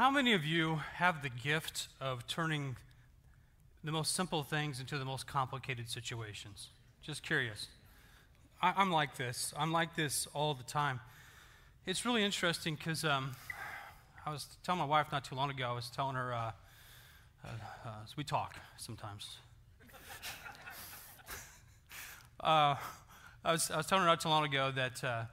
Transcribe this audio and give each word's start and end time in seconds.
How 0.00 0.10
many 0.10 0.32
of 0.32 0.46
you 0.46 0.80
have 0.94 1.20
the 1.20 1.28
gift 1.28 1.88
of 2.00 2.26
turning 2.26 2.76
the 3.84 3.92
most 3.92 4.14
simple 4.14 4.42
things 4.42 4.80
into 4.80 4.96
the 4.96 5.04
most 5.04 5.26
complicated 5.26 5.90
situations? 5.90 6.68
Just 7.02 7.22
curious. 7.22 7.66
I, 8.62 8.80
am 8.80 8.90
like 8.90 9.18
this. 9.18 9.52
I'm 9.58 9.72
like 9.72 9.96
this 9.96 10.26
all 10.32 10.54
the 10.54 10.62
time. 10.62 11.00
It's 11.84 12.06
really 12.06 12.24
interesting 12.24 12.76
because 12.76 13.04
um, 13.04 13.32
I 14.24 14.30
was 14.30 14.46
telling 14.64 14.78
my 14.78 14.86
wife 14.86 15.08
not 15.12 15.22
too 15.22 15.34
long 15.34 15.50
ago, 15.50 15.68
I 15.68 15.74
was 15.74 15.90
telling 15.90 16.16
her, 16.16 16.32
uh, 16.32 16.52
uh, 17.44 17.48
uh, 17.84 17.90
we 18.16 18.24
talk 18.24 18.56
sometimes. 18.78 19.36
Uh, 22.42 22.74
I, 23.44 23.52
was, 23.52 23.70
I 23.70 23.76
was 23.76 23.84
telling 23.84 24.00
her 24.04 24.08
not 24.08 24.22
too 24.22 24.30
long 24.30 24.46
ago 24.46 24.70
that 24.74 25.04
uh, 25.04 25.24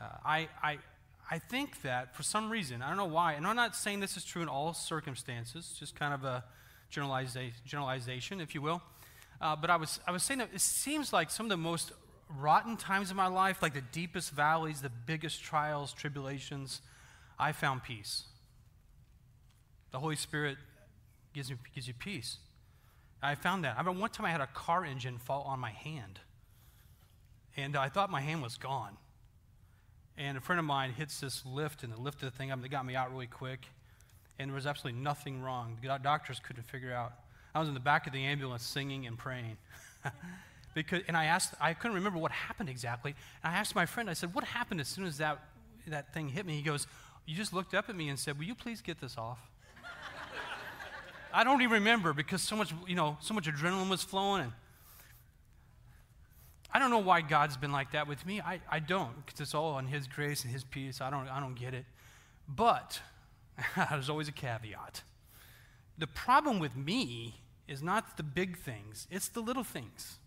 uh, 0.00 0.04
I, 0.24 0.48
I, 0.62 0.78
I 1.30 1.38
think 1.38 1.82
that 1.82 2.14
for 2.16 2.22
some 2.22 2.50
reason, 2.50 2.80
I 2.80 2.88
don't 2.88 2.96
know 2.96 3.04
why, 3.04 3.34
and 3.34 3.46
I'm 3.46 3.56
not 3.56 3.76
saying 3.76 4.00
this 4.00 4.16
is 4.16 4.24
true 4.24 4.40
in 4.40 4.48
all 4.48 4.72
circumstances, 4.72 5.76
just 5.78 5.94
kind 5.94 6.14
of 6.14 6.24
a 6.24 6.44
generaliza- 6.90 7.52
generalization, 7.66 8.40
if 8.40 8.54
you 8.54 8.62
will. 8.62 8.80
Uh, 9.40 9.54
but 9.54 9.68
I 9.68 9.76
was, 9.76 10.00
I 10.06 10.10
was 10.10 10.22
saying 10.22 10.38
that 10.38 10.50
it 10.54 10.60
seems 10.60 11.12
like 11.12 11.30
some 11.30 11.46
of 11.46 11.50
the 11.50 11.56
most 11.58 11.92
rotten 12.38 12.76
times 12.76 13.10
of 13.10 13.16
my 13.16 13.26
life, 13.26 13.62
like 13.62 13.74
the 13.74 13.82
deepest 13.92 14.30
valleys, 14.30 14.80
the 14.80 14.90
biggest 14.90 15.42
trials, 15.42 15.92
tribulations, 15.92 16.80
I 17.38 17.52
found 17.52 17.82
peace. 17.82 18.24
The 19.92 19.98
Holy 19.98 20.16
Spirit 20.16 20.56
gives, 21.34 21.50
me, 21.50 21.56
gives 21.74 21.88
you 21.88 21.94
peace. 21.94 22.38
I 23.22 23.34
found 23.34 23.64
that. 23.64 23.76
I 23.76 23.80
remember 23.80 24.00
one 24.00 24.10
time 24.10 24.26
I 24.26 24.30
had 24.30 24.40
a 24.40 24.46
car 24.46 24.84
engine 24.84 25.18
fall 25.18 25.42
on 25.42 25.60
my 25.60 25.70
hand, 25.70 26.20
and 27.56 27.76
I 27.76 27.88
thought 27.88 28.10
my 28.10 28.20
hand 28.20 28.42
was 28.42 28.56
gone. 28.56 28.96
And 30.18 30.36
a 30.36 30.40
friend 30.40 30.58
of 30.58 30.64
mine 30.64 30.92
hits 30.92 31.20
this 31.20 31.46
lift, 31.46 31.84
and 31.84 31.92
the 31.92 32.00
lifted 32.00 32.26
the 32.26 32.30
thing 32.32 32.50
up. 32.50 32.56
And 32.56 32.64
they 32.64 32.68
got 32.68 32.84
me 32.84 32.96
out 32.96 33.12
really 33.12 33.28
quick, 33.28 33.60
and 34.40 34.50
there 34.50 34.54
was 34.54 34.66
absolutely 34.66 35.00
nothing 35.00 35.40
wrong. 35.40 35.78
The 35.80 35.96
doctors 36.02 36.40
couldn't 36.40 36.64
figure 36.64 36.92
out. 36.92 37.12
I 37.54 37.60
was 37.60 37.68
in 37.68 37.74
the 37.74 37.80
back 37.80 38.08
of 38.08 38.12
the 38.12 38.24
ambulance 38.24 38.64
singing 38.64 39.06
and 39.06 39.16
praying. 39.16 39.56
because, 40.74 41.02
and 41.06 41.16
I 41.16 41.26
asked, 41.26 41.54
I 41.60 41.72
couldn't 41.72 41.94
remember 41.94 42.18
what 42.18 42.32
happened 42.32 42.68
exactly. 42.68 43.14
And 43.44 43.54
I 43.54 43.56
asked 43.58 43.76
my 43.76 43.86
friend, 43.86 44.10
I 44.10 44.12
said, 44.12 44.34
What 44.34 44.42
happened 44.42 44.80
as 44.80 44.88
soon 44.88 45.06
as 45.06 45.18
that, 45.18 45.38
that 45.86 46.12
thing 46.12 46.28
hit 46.28 46.44
me? 46.44 46.54
He 46.54 46.62
goes, 46.62 46.88
You 47.24 47.36
just 47.36 47.52
looked 47.52 47.72
up 47.72 47.88
at 47.88 47.94
me 47.94 48.08
and 48.08 48.18
said, 48.18 48.38
Will 48.38 48.46
you 48.46 48.56
please 48.56 48.80
get 48.80 49.00
this 49.00 49.16
off? 49.16 49.38
I 51.32 51.44
don't 51.44 51.62
even 51.62 51.74
remember 51.74 52.12
because 52.12 52.42
so 52.42 52.56
much, 52.56 52.74
you 52.88 52.96
know, 52.96 53.16
so 53.20 53.34
much 53.34 53.46
adrenaline 53.46 53.88
was 53.88 54.02
flowing. 54.02 54.42
And, 54.42 54.52
I 56.72 56.78
don't 56.78 56.90
know 56.90 56.98
why 56.98 57.22
God's 57.22 57.56
been 57.56 57.72
like 57.72 57.92
that 57.92 58.06
with 58.06 58.26
me. 58.26 58.40
I, 58.40 58.60
I 58.70 58.78
don't, 58.78 59.24
because 59.24 59.40
it's 59.40 59.54
all 59.54 59.74
on 59.74 59.86
His 59.86 60.06
grace 60.06 60.44
and 60.44 60.52
His 60.52 60.64
peace. 60.64 61.00
I 61.00 61.10
don't, 61.10 61.28
I 61.28 61.40
don't 61.40 61.54
get 61.54 61.74
it. 61.74 61.86
But 62.48 63.00
there's 63.90 64.10
always 64.10 64.28
a 64.28 64.32
caveat. 64.32 65.02
The 65.96 66.06
problem 66.06 66.58
with 66.58 66.76
me 66.76 67.40
is 67.66 67.82
not 67.82 68.16
the 68.16 68.22
big 68.22 68.58
things, 68.58 69.06
it's 69.10 69.28
the 69.28 69.40
little 69.40 69.64
things. 69.64 70.18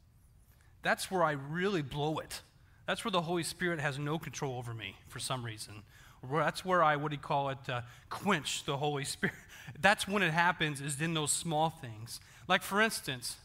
That's 0.83 1.11
where 1.11 1.23
I 1.23 1.31
really 1.31 1.81
blow 1.81 2.17
it. 2.17 2.41
That's 2.87 3.05
where 3.05 3.11
the 3.11 3.21
Holy 3.21 3.43
Spirit 3.43 3.79
has 3.79 3.99
no 3.99 4.17
control 4.17 4.57
over 4.57 4.73
me 4.73 4.95
for 5.07 5.19
some 5.19 5.45
reason. 5.45 5.83
That's 6.29 6.65
where 6.65 6.83
I, 6.83 6.95
what 6.95 7.09
do 7.09 7.15
you 7.15 7.21
call 7.21 7.49
it, 7.49 7.69
uh, 7.69 7.81
quench 8.09 8.65
the 8.65 8.77
Holy 8.77 9.05
Spirit. 9.05 9.35
That's 9.79 10.07
when 10.07 10.21
it 10.23 10.31
happens, 10.31 10.81
is 10.81 10.99
in 10.99 11.13
those 11.13 11.31
small 11.31 11.69
things. 11.69 12.19
Like, 12.47 12.63
for 12.63 12.81
instance, 12.81 13.37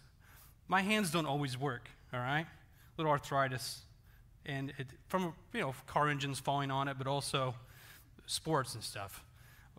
my 0.68 0.82
hands 0.82 1.10
don't 1.10 1.26
always 1.26 1.56
work, 1.56 1.88
all 2.12 2.20
right? 2.20 2.46
Little 2.96 3.12
arthritis, 3.12 3.82
and 4.44 4.72
it, 4.78 4.86
from 5.08 5.34
you 5.52 5.60
know 5.60 5.74
car 5.86 6.08
engines 6.08 6.38
falling 6.38 6.70
on 6.70 6.88
it, 6.88 6.96
but 6.98 7.06
also 7.06 7.54
sports 8.26 8.74
and 8.74 8.82
stuff 8.82 9.24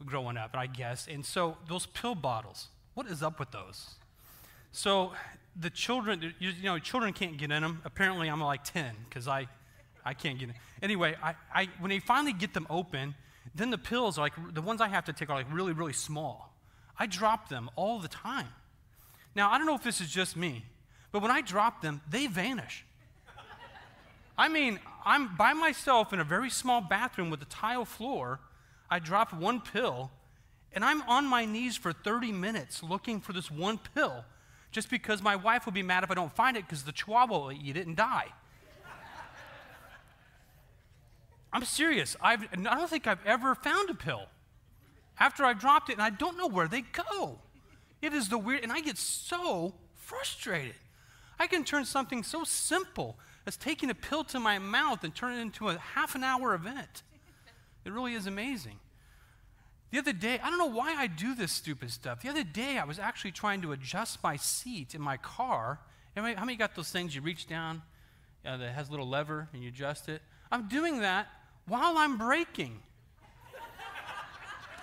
growing 0.05 0.37
up, 0.37 0.51
I 0.53 0.67
guess. 0.67 1.07
And 1.07 1.25
so 1.25 1.57
those 1.67 1.85
pill 1.85 2.15
bottles, 2.15 2.67
what 2.93 3.07
is 3.07 3.23
up 3.23 3.39
with 3.39 3.51
those? 3.51 3.95
So 4.72 5.13
the 5.59 5.69
children, 5.69 6.33
you, 6.39 6.50
you 6.50 6.63
know, 6.63 6.77
children 6.79 7.13
can't 7.13 7.38
get 7.38 7.51
in 7.51 7.61
them. 7.61 7.81
Apparently, 7.83 8.27
I'm 8.27 8.41
like 8.41 8.63
10 8.63 8.95
because 9.09 9.27
I, 9.27 9.47
I 10.06 10.13
can't 10.13 10.39
get 10.39 10.50
in. 10.50 10.56
Anyway, 10.81 11.16
I, 11.22 11.33
I, 11.53 11.69
when 11.79 11.89
they 11.89 12.00
finally 12.00 12.33
get 12.33 12.53
them 12.53 12.67
open, 12.69 13.16
then 13.56 13.72
the 13.72 13.77
pills, 13.77 14.17
are 14.17 14.22
like 14.22 14.33
the 14.53 14.61
ones 14.61 14.81
I 14.81 14.88
have 14.88 15.06
to 15.06 15.13
take, 15.13 15.29
are 15.29 15.35
like 15.35 15.51
really, 15.51 15.73
really 15.73 15.94
small. 15.94 16.53
I 17.00 17.07
drop 17.07 17.50
them 17.50 17.69
all 17.75 18.00
the 18.00 18.07
time. 18.07 18.47
Now, 19.35 19.51
I 19.51 19.57
don't 19.57 19.67
know 19.67 19.75
if 19.75 19.83
this 19.83 20.01
is 20.01 20.09
just 20.09 20.35
me, 20.35 20.66
but 21.11 21.22
when 21.22 21.31
I 21.31 21.41
drop 21.41 21.81
them, 21.81 22.01
they 22.09 22.27
vanish. 22.27 22.85
I 24.38 24.50
mean, 24.50 24.80
I'm 25.03 25.36
by 25.36 25.53
myself 25.53 26.14
in 26.14 26.20
a 26.20 26.24
very 26.24 26.50
small 26.50 26.81
bathroom 26.81 27.30
with 27.30 27.42
a 27.42 27.46
tile 27.46 27.86
floor. 27.86 28.40
I 28.90 29.00
drop 29.00 29.34
one 29.34 29.62
pill, 29.62 30.12
and 30.72 30.86
I'm 30.86 31.02
on 31.03 31.25
my 31.25 31.46
knees 31.46 31.75
for 31.75 31.92
30 31.92 32.31
minutes 32.31 32.84
looking 32.84 33.20
for 33.20 33.34
this 33.34 33.50
one 33.50 33.80
pill 33.96 34.25
just 34.72 34.90
because 34.90 35.22
my 35.24 35.36
wife 35.36 35.66
will 35.66 35.74
be 35.74 35.81
mad 35.81 36.03
if 36.03 36.12
I 36.12 36.14
don't 36.14 36.36
find 36.36 36.56
it 36.56 36.66
because 36.66 36.84
the 36.84 36.92
chihuahua 36.92 37.38
will 37.40 37.52
eat 37.52 37.78
it 37.78 37.88
and 37.88 37.96
die. 37.96 38.28
I'm 41.52 41.64
serious. 41.64 42.16
I've, 42.22 42.44
I 42.44 42.75
don't 42.75 42.90
think 42.90 43.08
I've 43.08 43.25
ever 43.25 43.56
found 43.56 43.90
a 43.90 43.96
pill 43.96 44.25
after 45.19 45.44
I 45.44 45.54
dropped 45.54 45.90
it, 45.90 45.94
and 45.94 46.02
I 46.02 46.12
don't 46.12 46.38
know 46.38 46.48
where 46.48 46.68
they 46.68 46.81
go. 46.81 47.40
It 48.02 48.14
is 48.14 48.30
the 48.30 48.38
weird, 48.38 48.62
and 48.62 48.72
I 48.72 48.81
get 48.81 48.98
so 48.98 49.74
frustrated. 49.96 50.75
I 51.40 51.48
can 51.48 51.64
turn 51.64 51.86
something 51.86 52.22
so 52.22 52.44
simple 52.44 53.18
as 53.47 53.56
taking 53.56 53.90
a 53.90 53.96
pill 53.96 54.25
to 54.25 54.40
my 54.40 54.59
mouth 54.59 55.06
and 55.06 55.16
turn 55.16 55.34
it 55.34 55.41
into 55.41 55.69
a 55.69 55.78
half 55.78 56.16
an 56.16 56.24
hour 56.24 56.53
event. 56.53 57.02
It 57.85 57.94
really 57.94 58.13
is 58.13 58.28
amazing. 58.28 58.80
The 59.90 60.00
other 60.00 60.12
day, 60.12 60.38
I 60.44 60.50
don't 60.50 60.59
know 60.59 60.66
why 60.66 60.96
I 60.96 61.08
do 61.08 61.34
this 61.34 61.53
stupid 61.53 61.91
stuff. 61.91 62.22
The 62.22 62.28
other 62.30 62.44
day, 62.44 62.78
I 62.78 62.84
was 62.84 63.00
actually 63.00 63.31
trying 63.31 63.62
to 63.62 63.72
adjust 63.72 64.22
my 64.22 64.36
seat 64.36 64.94
in 64.94 65.02
my 65.02 65.16
car. 65.16 65.80
How 66.13 66.24
many, 66.24 66.36
how 66.36 66.44
many 66.44 66.57
got 66.57 66.75
those 66.75 66.91
things 66.91 67.16
you 67.16 67.22
reach 67.22 67.47
down 67.47 67.81
uh, 68.46 68.57
that 68.57 68.74
has 68.74 68.90
a 68.90 68.91
little 68.91 69.07
lever 69.07 69.47
and 69.53 69.63
you 69.63 69.69
adjust 69.69 70.09
it? 70.09 70.22
I'm 70.52 70.68
doing 70.68 71.00
that 71.00 71.28
while 71.68 71.97
I'm 71.97 72.18
braking. 72.18 72.81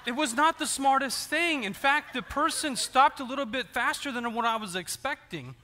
it 0.07 0.13
was 0.13 0.33
not 0.33 0.59
the 0.59 0.67
smartest 0.67 1.29
thing. 1.29 1.65
In 1.65 1.75
fact, 1.75 2.15
the 2.15 2.23
person 2.23 2.77
stopped 2.77 3.21
a 3.21 3.25
little 3.25 3.45
bit 3.45 3.69
faster 3.69 4.11
than 4.11 4.33
what 4.33 4.47
I 4.47 4.57
was 4.57 4.75
expecting. 4.75 5.55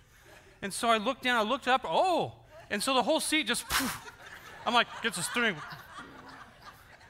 And 0.61 0.75
so 0.75 0.91
I 0.91 0.99
looked 0.99 1.23
down, 1.23 1.39
I 1.39 1.49
looked 1.49 1.67
up, 1.67 1.87
oh, 1.87 2.35
and 2.71 2.83
so 2.83 2.95
the 2.95 3.03
whole 3.03 3.21
seat 3.21 3.47
just, 3.47 3.69
poof, 3.69 4.13
I'm 4.65 4.75
like, 4.75 4.87
gets 5.03 5.19
a 5.19 5.23
string. 5.23 5.57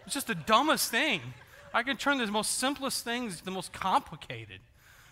It's 0.06 0.15
just 0.15 0.26
the 0.26 0.34
dumbest 0.34 0.91
thing. 0.91 1.21
I 1.72 1.82
can 1.82 1.97
turn 1.97 2.19
the 2.19 2.26
most 2.26 2.59
simplest 2.59 3.04
things 3.04 3.43
the 3.43 3.50
most 3.50 3.72
complicated. 3.72 4.60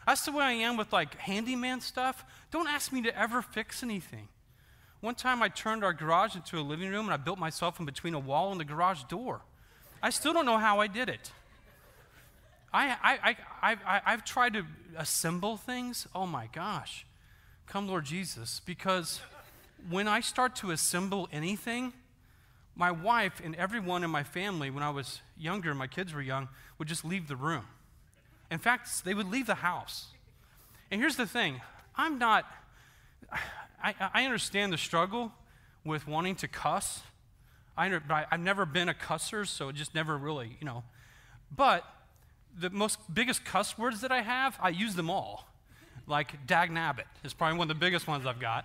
That's 0.06 0.24
the 0.24 0.32
way 0.32 0.44
I 0.44 0.52
am 0.52 0.76
with 0.76 0.92
like 0.92 1.14
handyman 1.16 1.80
stuff. 1.80 2.24
Don't 2.50 2.66
ask 2.66 2.92
me 2.92 3.02
to 3.02 3.16
ever 3.16 3.42
fix 3.42 3.82
anything. 3.82 4.28
One 5.00 5.14
time 5.14 5.42
I 5.42 5.48
turned 5.48 5.84
our 5.84 5.92
garage 5.92 6.34
into 6.34 6.58
a 6.58 6.62
living 6.62 6.90
room 6.90 7.04
and 7.04 7.14
I 7.14 7.18
built 7.18 7.38
myself 7.38 7.78
in 7.78 7.86
between 7.86 8.14
a 8.14 8.18
wall 8.18 8.50
and 8.50 8.58
the 8.58 8.64
garage 8.64 9.04
door. 9.04 9.42
I 10.02 10.10
still 10.10 10.32
don't 10.32 10.46
know 10.46 10.58
how 10.58 10.80
I 10.80 10.86
did 10.86 11.08
it. 11.08 11.30
I, 12.72 12.96
I, 13.02 13.36
I, 13.62 13.76
I, 13.86 14.00
I've 14.06 14.24
tried 14.24 14.54
to 14.54 14.64
assemble 14.96 15.56
things. 15.56 16.08
Oh 16.14 16.26
my 16.26 16.48
gosh. 16.52 17.06
Come, 17.66 17.86
Lord 17.86 18.06
Jesus, 18.06 18.60
because 18.64 19.20
when 19.90 20.08
I 20.08 20.20
start 20.20 20.56
to 20.56 20.70
assemble 20.70 21.28
anything, 21.32 21.92
my 22.74 22.90
wife 22.90 23.40
and 23.42 23.56
everyone 23.56 24.04
in 24.04 24.10
my 24.10 24.22
family, 24.22 24.70
when 24.70 24.82
I 24.82 24.90
was 24.90 25.20
younger, 25.36 25.74
my 25.74 25.86
kids 25.86 26.14
were 26.14 26.22
young, 26.22 26.48
would 26.78 26.88
just 26.88 27.04
leave 27.04 27.28
the 27.28 27.36
room. 27.36 27.64
In 28.50 28.58
fact, 28.58 29.04
they 29.04 29.14
would 29.14 29.30
leave 29.30 29.46
the 29.46 29.56
house. 29.56 30.06
And 30.90 31.00
here's 31.00 31.16
the 31.16 31.26
thing 31.26 31.60
I'm 31.96 32.18
not, 32.18 32.46
I, 33.82 33.94
I 34.14 34.24
understand 34.24 34.72
the 34.72 34.78
struggle 34.78 35.32
with 35.84 36.06
wanting 36.06 36.36
to 36.36 36.48
cuss. 36.48 37.02
I, 37.76 37.88
but 37.90 38.26
I've 38.30 38.40
never 38.40 38.66
been 38.66 38.88
a 38.88 38.94
cusser, 38.94 39.46
so 39.46 39.68
it 39.68 39.76
just 39.76 39.94
never 39.94 40.16
really, 40.16 40.56
you 40.60 40.66
know. 40.66 40.84
But 41.54 41.84
the 42.58 42.70
most 42.70 42.98
biggest 43.12 43.44
cuss 43.44 43.78
words 43.78 44.00
that 44.00 44.12
I 44.12 44.22
have, 44.22 44.56
I 44.60 44.70
use 44.70 44.94
them 44.94 45.10
all. 45.10 45.48
Like 46.06 46.46
dag 46.46 46.70
nabbit 46.70 47.04
is 47.22 47.34
probably 47.34 47.58
one 47.58 47.70
of 47.70 47.76
the 47.76 47.80
biggest 47.80 48.06
ones 48.06 48.26
I've 48.26 48.40
got. 48.40 48.64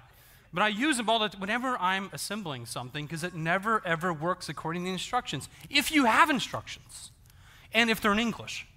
But 0.53 0.61
I 0.61 0.67
use 0.67 0.97
them 0.97 1.09
all 1.09 1.19
the, 1.19 1.35
whenever 1.37 1.75
I'm 1.79 2.09
assembling 2.13 2.67
something 2.67 3.05
because 3.05 3.23
it 3.23 3.33
never 3.33 3.81
ever 3.85 4.13
works 4.13 4.49
according 4.49 4.83
to 4.83 4.85
the 4.85 4.93
instructions. 4.93 5.49
If 5.69 5.91
you 5.91 6.05
have 6.05 6.29
instructions, 6.29 7.11
and 7.73 7.89
if 7.89 7.99
they're 7.99 8.11
in 8.11 8.19
English. 8.19 8.67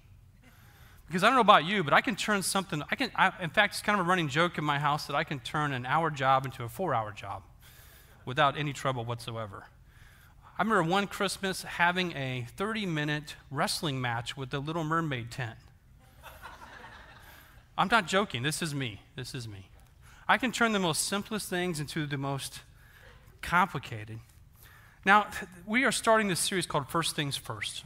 Because 1.07 1.23
I 1.23 1.27
don't 1.27 1.35
know 1.35 1.41
about 1.41 1.65
you, 1.65 1.83
but 1.83 1.93
I 1.93 2.01
can 2.01 2.15
turn 2.15 2.41
something, 2.41 2.83
I 2.91 2.95
can, 2.95 3.11
I, 3.15 3.31
in 3.41 3.49
fact, 3.49 3.75
it's 3.75 3.81
kind 3.81 3.99
of 3.99 4.05
a 4.05 4.09
running 4.09 4.27
joke 4.27 4.57
in 4.57 4.65
my 4.65 4.79
house 4.79 5.05
that 5.07 5.15
I 5.15 5.23
can 5.23 5.39
turn 5.39 5.71
an 5.71 5.85
hour 5.85 6.09
job 6.09 6.45
into 6.45 6.63
a 6.63 6.69
four 6.69 6.93
hour 6.93 7.11
job 7.11 7.43
without 8.25 8.57
any 8.57 8.73
trouble 8.73 9.05
whatsoever. 9.05 9.67
I 10.59 10.63
remember 10.63 10.83
one 10.83 11.07
Christmas 11.07 11.61
having 11.61 12.13
a 12.13 12.47
30 12.57 12.87
minute 12.87 13.35
wrestling 13.51 14.01
match 14.01 14.35
with 14.35 14.49
the 14.49 14.59
Little 14.59 14.83
Mermaid 14.83 15.31
tent. 15.31 15.57
I'm 17.77 17.87
not 17.89 18.07
joking. 18.07 18.41
This 18.41 18.63
is 18.63 18.73
me. 18.73 19.01
This 19.15 19.35
is 19.35 19.47
me. 19.47 19.69
I 20.29 20.37
can 20.37 20.51
turn 20.51 20.73
the 20.73 20.79
most 20.79 21.03
simplest 21.07 21.49
things 21.49 21.79
into 21.79 22.05
the 22.05 22.17
most 22.17 22.59
complicated. 23.41 24.19
Now, 25.05 25.27
we 25.65 25.85
are 25.85 25.91
starting 25.91 26.27
this 26.27 26.41
series 26.41 26.65
called 26.65 26.89
First 26.89 27.15
Things 27.15 27.37
First. 27.37 27.85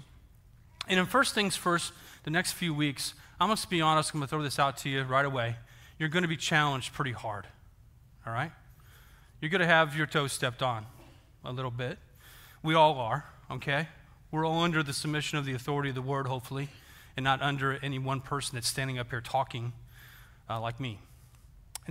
And 0.88 1.00
in 1.00 1.06
first 1.06 1.36
things 1.36 1.56
first, 1.56 1.94
the 2.24 2.32
next 2.32 2.54
few 2.54 2.74
weeks, 2.74 3.14
I'm 3.40 3.48
going 3.48 3.58
to 3.58 3.70
be 3.70 3.80
honest, 3.80 4.12
I'm 4.14 4.20
going 4.20 4.28
to 4.28 4.30
throw 4.30 4.42
this 4.42 4.58
out 4.58 4.78
to 4.78 4.90
you 4.90 5.04
right 5.04 5.26
away. 5.26 5.56
You're 6.00 6.10
going 6.10 6.24
to 6.24 6.28
be 6.28 6.38
challenged 6.38 6.94
pretty 6.94 7.12
hard. 7.12 7.46
All 8.26 8.34
right? 8.34 8.52
You're 9.40 9.52
going 9.52 9.62
to 9.62 9.68
have 9.68 9.96
your 9.96 10.08
toes 10.08 10.34
stepped 10.34 10.64
on 10.64 10.88
a 11.46 11.52
little 11.52 11.70
bit. 11.70 12.00
We 12.64 12.74
all 12.74 12.96
are, 12.96 13.26
okay? 13.52 13.88
We're 14.32 14.46
all 14.46 14.62
under 14.62 14.82
the 14.82 14.94
submission 14.94 15.38
of 15.38 15.46
the 15.46 15.54
authority 15.54 15.90
of 15.90 15.96
the 15.96 16.02
word, 16.02 16.26
hopefully, 16.26 16.70
and 17.16 17.24
not 17.24 17.42
under 17.42 17.78
any 17.84 18.00
one 18.00 18.22
person 18.22 18.56
that's 18.56 18.68
standing 18.68 18.98
up 18.98 19.12
here 19.12 19.22
talking 19.22 19.74
uh, 20.50 20.60
like 20.60 20.80
me. 20.80 21.00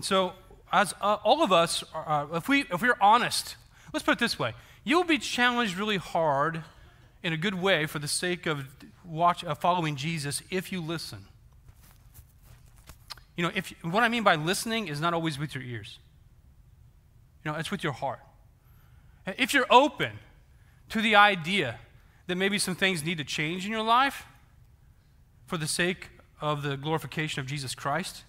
And 0.01 0.05
so, 0.07 0.33
as 0.73 0.95
uh, 1.03 1.19
all 1.25 1.43
of 1.43 1.53
us, 1.53 1.85
uh, 1.95 2.25
if, 2.33 2.49
we, 2.49 2.61
if 2.73 2.81
we're 2.81 2.97
honest, 3.03 3.57
let's 3.93 4.03
put 4.03 4.13
it 4.13 4.19
this 4.19 4.39
way 4.39 4.55
you'll 4.83 5.05
be 5.05 5.19
challenged 5.19 5.77
really 5.77 5.99
hard 5.99 6.65
in 7.23 7.35
a 7.35 7.37
good 7.37 7.53
way 7.53 7.85
for 7.85 7.99
the 7.99 8.09
sake 8.09 8.47
of 8.47 8.65
watch, 9.05 9.45
uh, 9.45 9.55
following 9.55 9.97
Jesus 9.97 10.43
if 10.49 10.73
you 10.73 10.81
listen. 10.81 11.27
You 13.37 13.45
know, 13.45 13.53
if, 13.55 13.75
what 13.83 14.03
I 14.03 14.09
mean 14.09 14.23
by 14.23 14.37
listening 14.37 14.89
is 14.89 15.03
not 15.03 15.13
always 15.13 15.39
with 15.39 15.55
your 15.55 15.63
ears. 15.63 15.99
You 17.45 17.53
know, 17.53 17.59
it's 17.59 17.71
with 17.71 17.85
your 17.85 17.93
heart. 17.93 18.21
If 19.27 19.53
you're 19.53 19.67
open 19.69 20.13
to 20.89 21.03
the 21.03 21.15
idea 21.15 21.79
that 22.27 22.37
maybe 22.37 22.59
some 22.59 22.75
things 22.75 23.05
need 23.05 23.19
to 23.19 23.25
change 23.25 23.67
in 23.67 23.71
your 23.71 23.83
life 23.83 24.25
for 25.47 25.59
the 25.59 25.69
sake 25.69 26.09
of 26.41 26.63
the 26.63 26.79
glorification 26.79 27.41
of 27.41 27.47
Jesus 27.47 27.75
Christ, 27.75 28.25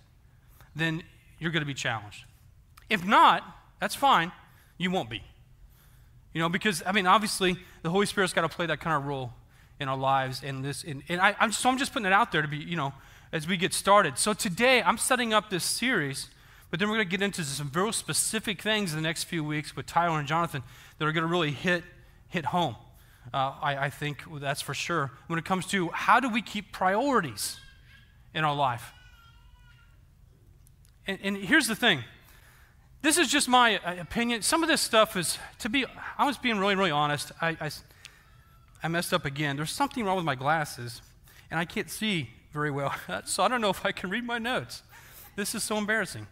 then 0.76 1.04
you're 1.42 1.52
going 1.52 1.64
to 1.64 1.68
be 1.68 1.74
challenged. 1.74 2.24
If 2.88 3.04
not, 3.04 3.44
that's 3.80 3.96
fine. 3.96 4.32
You 4.78 4.92
won't 4.92 5.10
be. 5.10 5.24
You 6.34 6.42
know, 6.42 6.50
because, 6.50 6.84
I 6.86 6.92
mean, 6.92 7.08
obviously, 7.08 7.58
the 7.82 7.90
Holy 7.90 8.06
Spirit's 8.06 8.32
got 8.32 8.44
to 8.44 8.50
play 8.50 8.68
that 8.68 8.80
kind 8.80 8.96
of 8.96 9.06
role 9.06 9.34
in 9.80 9.90
our 9.90 9.98
lives. 9.98 10.44
And, 10.44 10.64
this, 10.64 10.84
and, 10.84 11.02
and 11.10 11.20
I, 11.20 11.36
I'm, 11.40 11.52
so 11.52 11.68
I'm 11.70 11.80
just 11.80 11.92
putting 11.94 12.06
it 12.06 12.14
out 12.14 12.32
there 12.32 12.44
to 12.44 12.48
be, 12.48 12.58
you 12.58 12.78
know, 12.78 12.94
as 13.34 13.48
we 13.48 13.58
get 13.58 13.74
started. 13.74 14.20
So 14.20 14.34
today, 14.34 14.84
I'm 14.84 15.00
setting 15.00 15.34
up 15.34 15.50
this 15.50 15.64
series, 15.64 16.30
but 16.70 16.80
then 16.80 16.90
we're 16.90 16.98
going 16.98 17.08
to 17.08 17.18
get 17.18 17.24
into 17.24 17.44
some 17.44 17.72
very 17.72 17.92
specific 17.92 18.62
things 18.62 18.92
in 18.92 18.98
the 18.98 19.04
next 19.04 19.24
few 19.24 19.44
weeks 19.44 19.76
with 19.76 19.88
Tyler 19.88 20.20
and 20.20 20.28
Jonathan 20.28 20.62
that 21.00 21.06
are 21.06 21.12
going 21.12 21.26
to 21.26 21.32
really 21.32 21.52
hit, 21.52 21.84
hit 22.30 22.46
home. 22.46 22.76
Uh, 23.34 23.56
I, 23.62 23.86
I 23.86 23.90
think 23.90 24.22
that's 24.40 24.62
for 24.62 24.76
sure. 24.76 25.12
When 25.26 25.40
it 25.40 25.46
comes 25.46 25.66
to 25.68 25.90
how 25.90 26.20
do 26.20 26.30
we 26.30 26.44
keep 26.44 26.72
priorities 26.72 27.60
in 28.36 28.44
our 28.44 28.56
life? 28.56 28.94
And, 31.08 31.20
and 31.24 31.38
here's 31.38 31.68
the 31.68 31.76
thing 31.76 32.04
this 33.02 33.18
is 33.18 33.28
just 33.30 33.50
my 33.50 33.78
uh, 33.78 34.00
opinion. 34.00 34.42
Some 34.44 34.62
of 34.62 34.70
this 34.70 34.82
stuff 34.82 35.18
is, 35.18 35.40
to 35.60 35.70
be, 35.70 35.86
I 36.18 36.26
was 36.26 36.38
being 36.38 36.60
really, 36.60 36.76
really 36.76 36.92
honest. 36.92 37.32
I, 37.42 37.58
I, 37.60 37.72
I 38.84 38.88
messed 38.88 39.14
up 39.14 39.26
again. 39.26 39.56
There's 39.56 39.72
something 39.72 40.06
wrong 40.06 40.16
with 40.16 40.26
my 40.26 40.36
glasses, 40.36 41.02
and 41.50 41.60
I 41.60 41.66
can't 41.66 41.90
see 41.90 42.30
very 42.54 42.70
well. 42.70 42.94
so 43.26 43.44
I 43.44 43.48
don't 43.48 43.62
know 43.62 43.70
if 43.70 43.86
I 43.86 43.92
can 43.92 44.10
read 44.10 44.24
my 44.24 44.38
notes. 44.38 44.84
This 45.36 45.56
is 45.56 45.64
so 45.64 45.78
embarrassing. 45.78 46.28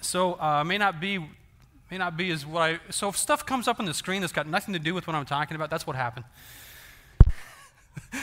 So 0.00 0.34
uh, 0.40 0.64
may 0.64 0.78
not 0.78 1.00
be, 1.00 1.18
may 1.90 1.98
not 1.98 2.16
be 2.16 2.30
as 2.30 2.44
what 2.44 2.62
I. 2.62 2.80
So 2.90 3.08
if 3.08 3.16
stuff 3.16 3.46
comes 3.46 3.68
up 3.68 3.78
on 3.78 3.86
the 3.86 3.94
screen 3.94 4.20
that's 4.20 4.32
got 4.32 4.48
nothing 4.48 4.74
to 4.74 4.80
do 4.80 4.94
with 4.94 5.06
what 5.06 5.14
I'm 5.14 5.24
talking 5.24 5.54
about, 5.54 5.70
that's 5.70 5.86
what 5.86 5.94
happened. 5.94 6.24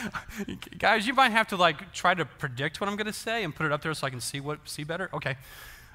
Guys, 0.78 1.06
you 1.06 1.14
might 1.14 1.32
have 1.32 1.48
to 1.48 1.56
like 1.56 1.92
try 1.92 2.14
to 2.14 2.24
predict 2.24 2.80
what 2.80 2.88
I'm 2.88 2.96
going 2.96 3.06
to 3.06 3.12
say 3.12 3.44
and 3.44 3.54
put 3.54 3.66
it 3.66 3.72
up 3.72 3.82
there 3.82 3.94
so 3.94 4.06
I 4.06 4.10
can 4.10 4.20
see 4.20 4.40
what 4.40 4.68
see 4.68 4.84
better. 4.84 5.10
Okay. 5.12 5.36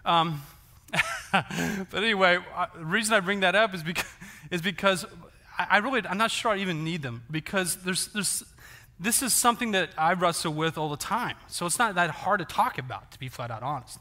Um, 0.06 0.42
but 1.32 1.94
anyway, 1.94 2.40
uh, 2.56 2.68
the 2.78 2.86
reason 2.86 3.14
I 3.14 3.20
bring 3.20 3.42
that 3.42 3.56
up 3.56 3.74
is 3.74 3.84
because, 3.84 4.10
is 4.52 4.62
because 4.62 5.06
I, 5.58 5.68
I, 5.72 5.78
really, 5.78 6.02
I'm 6.08 6.18
not 6.18 6.32
sure 6.32 6.52
I 6.52 6.58
even 6.58 6.84
need 6.84 7.02
them 7.02 7.24
because 7.30 7.78
there's, 7.78 8.08
there's, 8.08 8.44
this 9.00 9.22
is 9.22 9.34
something 9.34 9.72
that 9.72 9.90
I 9.98 10.14
wrestle 10.14 10.54
with 10.54 10.78
all 10.78 10.90
the 10.90 10.98
time. 10.98 11.36
So 11.48 11.66
it's 11.66 11.78
not 11.78 11.96
that 11.96 12.10
hard 12.10 12.40
to 12.40 12.46
talk 12.46 12.78
about, 12.78 13.12
to 13.12 13.20
be 13.20 13.28
flat 13.28 13.52
out 13.52 13.64
honest. 13.64 14.00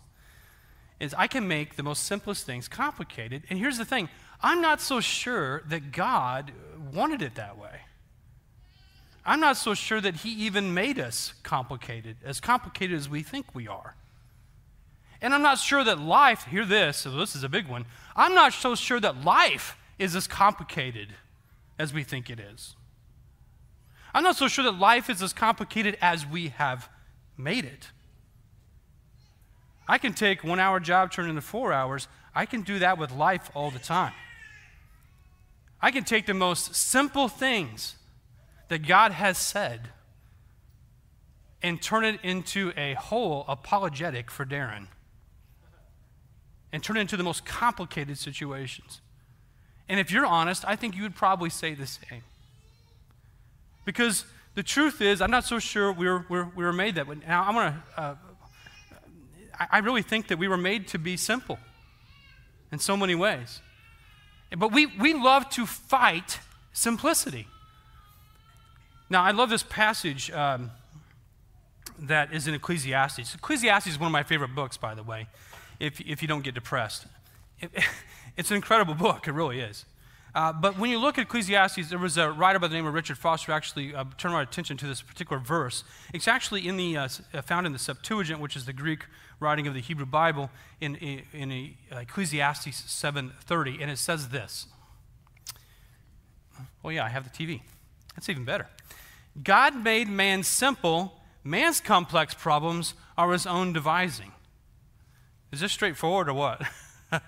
Is 1.01 1.13
I 1.15 1.27
can 1.27 1.47
make 1.47 1.77
the 1.77 1.83
most 1.83 2.05
simplest 2.05 2.47
things 2.47 2.69
complicated. 2.69 3.43
And 3.51 3.59
here's 3.59 3.79
the 3.79 3.85
thing 3.85 4.09
I'm 4.41 4.61
not 4.61 4.81
so 4.81 5.01
sure 5.01 5.63
that 5.69 5.93
God 5.93 6.53
wanted 6.93 7.21
it 7.21 7.35
that 7.35 7.59
way. 7.59 7.81
I'm 9.27 9.41
not 9.41 9.57
so 9.57 9.75
sure 9.75 10.01
that 10.01 10.17
He 10.17 10.31
even 10.47 10.73
made 10.73 11.01
us 11.01 11.35
complicated, 11.43 12.17
as 12.25 12.41
complicated 12.41 12.97
as 12.97 13.09
we 13.09 13.25
think 13.25 13.55
we 13.55 13.67
are. 13.67 13.97
And 15.21 15.35
I'm 15.35 15.43
not 15.43 15.59
sure 15.59 15.83
that 15.83 15.99
life, 15.99 16.45
hear 16.45 16.65
this, 16.65 16.99
so 16.99 17.11
this 17.11 17.35
is 17.35 17.43
a 17.43 17.49
big 17.49 17.67
one. 17.67 17.87
I'm 18.15 18.35
not 18.35 18.53
so 18.53 18.77
sure 18.77 19.01
that 19.01 19.25
life 19.25 19.77
is 19.99 20.15
as 20.15 20.29
complicated 20.29 21.09
as 21.79 21.93
we 21.93 22.05
think 22.05 22.31
it 22.31 22.39
is. 22.39 22.77
I'm 24.15 24.23
not 24.23 24.37
so 24.37 24.47
sure 24.47 24.65
that 24.65 24.79
life 24.79 25.11
is 25.11 25.21
as 25.23 25.33
complicated 25.33 25.99
as 26.01 26.25
we 26.25 26.49
have 26.49 26.89
made 27.37 27.65
it. 27.65 27.89
I 29.89 29.99
can 29.99 30.15
take 30.15 30.45
one 30.45 30.61
hour 30.61 30.79
job 30.81 31.11
turn 31.11 31.29
into 31.29 31.43
four 31.43 31.73
hours. 31.73 32.07
I 32.35 32.47
can 32.47 32.63
do 32.63 32.79
that 32.79 32.97
with 32.97 33.11
life 33.13 33.51
all 33.55 33.71
the 33.71 33.79
time. 33.79 34.13
I 35.81 35.91
can 35.91 36.05
take 36.05 36.27
the 36.27 36.35
most 36.35 36.75
simple 36.75 37.29
things 37.29 37.97
that 38.69 38.87
God 38.87 39.13
has 39.13 39.39
said 39.39 39.91
and 41.63 41.81
turn 41.81 42.05
it 42.05 42.21
into 42.23 42.73
a 42.77 42.95
whole 42.95 43.45
apologetic 43.49 44.31
for 44.31 44.45
Darren 44.45 44.89
and 46.73 46.83
turn 46.83 46.97
it 46.97 47.01
into 47.01 47.17
the 47.17 47.23
most 47.23 47.45
complicated 47.45 48.19
situations. 48.19 49.01
And 49.89 50.01
if 50.01 50.11
you're 50.11 50.27
honest, 50.27 50.65
I 50.67 50.77
think 50.77 50.97
you 50.97 51.03
would 51.03 51.15
probably 51.15 51.51
say 51.51 51.75
the 51.75 51.87
same. 51.87 52.23
Because 53.85 54.25
the 54.55 54.63
truth 54.63 55.01
is, 55.01 55.21
I'm 55.21 55.31
not 55.31 55.45
so 55.45 55.59
sure 55.59 55.93
we 55.93 56.07
were, 56.07 56.27
we 56.29 56.39
were, 56.39 56.49
we 56.57 56.65
were 56.65 56.73
made 56.73 56.97
that 56.97 57.07
way. 57.07 57.17
Now, 57.27 57.45
I'm 57.45 57.55
going 57.55 57.73
to, 57.73 58.01
uh, 58.01 58.15
I 59.71 59.79
really 59.79 60.03
think 60.03 60.29
that 60.29 60.39
we 60.39 60.49
were 60.49 60.57
made 60.57 60.89
to 60.89 60.99
be 60.99 61.17
simple 61.17 61.59
in 62.73 62.79
so 62.79 62.97
many 62.97 63.15
ways. 63.15 63.61
But 64.57 64.73
we, 64.73 64.87
we 64.87 65.15
love 65.15 65.49
to 65.51 65.67
fight 65.67 66.41
simplicity. 66.73 67.47
Now, 69.09 69.23
I 69.23 69.31
love 69.31 69.51
this 69.51 69.63
passage 69.63 70.31
um, 70.33 70.73
that 71.99 72.33
is 72.33 72.49
in 72.49 72.55
Ecclesiastes. 72.55 73.35
Ecclesiastes 73.35 73.89
is 73.89 73.99
one 73.99 74.07
of 74.07 74.13
my 74.13 74.23
favorite 74.23 74.55
books, 74.55 74.77
by 74.77 74.95
the 74.95 75.03
way 75.03 75.29
if, 75.81 76.01
if 76.01 76.23
you 76.23 76.29
don't 76.29 76.43
get 76.43 76.55
depressed. 76.55 77.07
It, 77.61 77.71
it's 78.37 78.51
an 78.51 78.57
incredible 78.57 78.95
book, 78.95 79.29
it 79.29 79.33
really 79.33 79.61
is. 79.61 79.85
Uh, 80.35 80.53
but 80.53 80.79
when 80.79 80.91
you 80.91 80.99
look 80.99 81.17
at 81.17 81.23
Ecclesiastes, 81.23 81.89
there 81.89 81.99
was 81.99 82.19
a 82.19 82.31
writer 82.31 82.59
by 82.59 82.69
the 82.69 82.75
name 82.75 82.87
of 82.87 82.93
Richard 82.93 83.17
Foster 83.17 83.53
who 83.53 83.57
actually 83.57 83.95
uh, 83.95 84.05
turned 84.19 84.35
our 84.35 84.43
attention 84.43 84.77
to 84.77 84.87
this 84.87 85.01
particular 85.01 85.41
verse. 85.41 85.83
It's 86.13 86.29
actually 86.29 86.69
in 86.69 86.77
the, 86.77 86.97
uh, 86.97 87.09
uh 87.33 87.43
found 87.43 87.67
in 87.67 87.73
the 87.73 87.79
Septuagint, 87.79 88.39
which 88.39 88.55
is 88.55 88.67
the 88.67 88.75
Greek 88.75 89.07
writing 89.41 89.67
of 89.67 89.73
the 89.73 89.81
Hebrew 89.81 90.05
Bible, 90.05 90.51
in, 90.81 90.97
in, 90.97 91.23
in 91.33 91.75
Ecclesiastes 91.91 92.83
7.30, 92.83 93.81
and 93.81 93.91
it 93.91 93.99
says 93.99 94.29
this. 94.29 94.67
Oh 96.85 96.91
yeah, 96.91 97.05
I 97.05 97.09
have 97.09 97.25
the 97.25 97.31
TV. 97.31 97.63
That's 98.15 98.29
even 98.29 98.45
better. 98.45 98.69
God 99.43 99.83
made 99.83 100.09
man 100.09 100.43
simple. 100.43 101.13
Man's 101.45 101.81
complex 101.81 102.35
problems 102.35 102.95
are 103.17 103.33
his 103.33 103.47
own 103.47 103.73
devising. 103.73 104.33
Is 105.53 105.61
this 105.61 105.73
straightforward 105.73 106.29
or 106.29 106.35
what? 106.35 106.63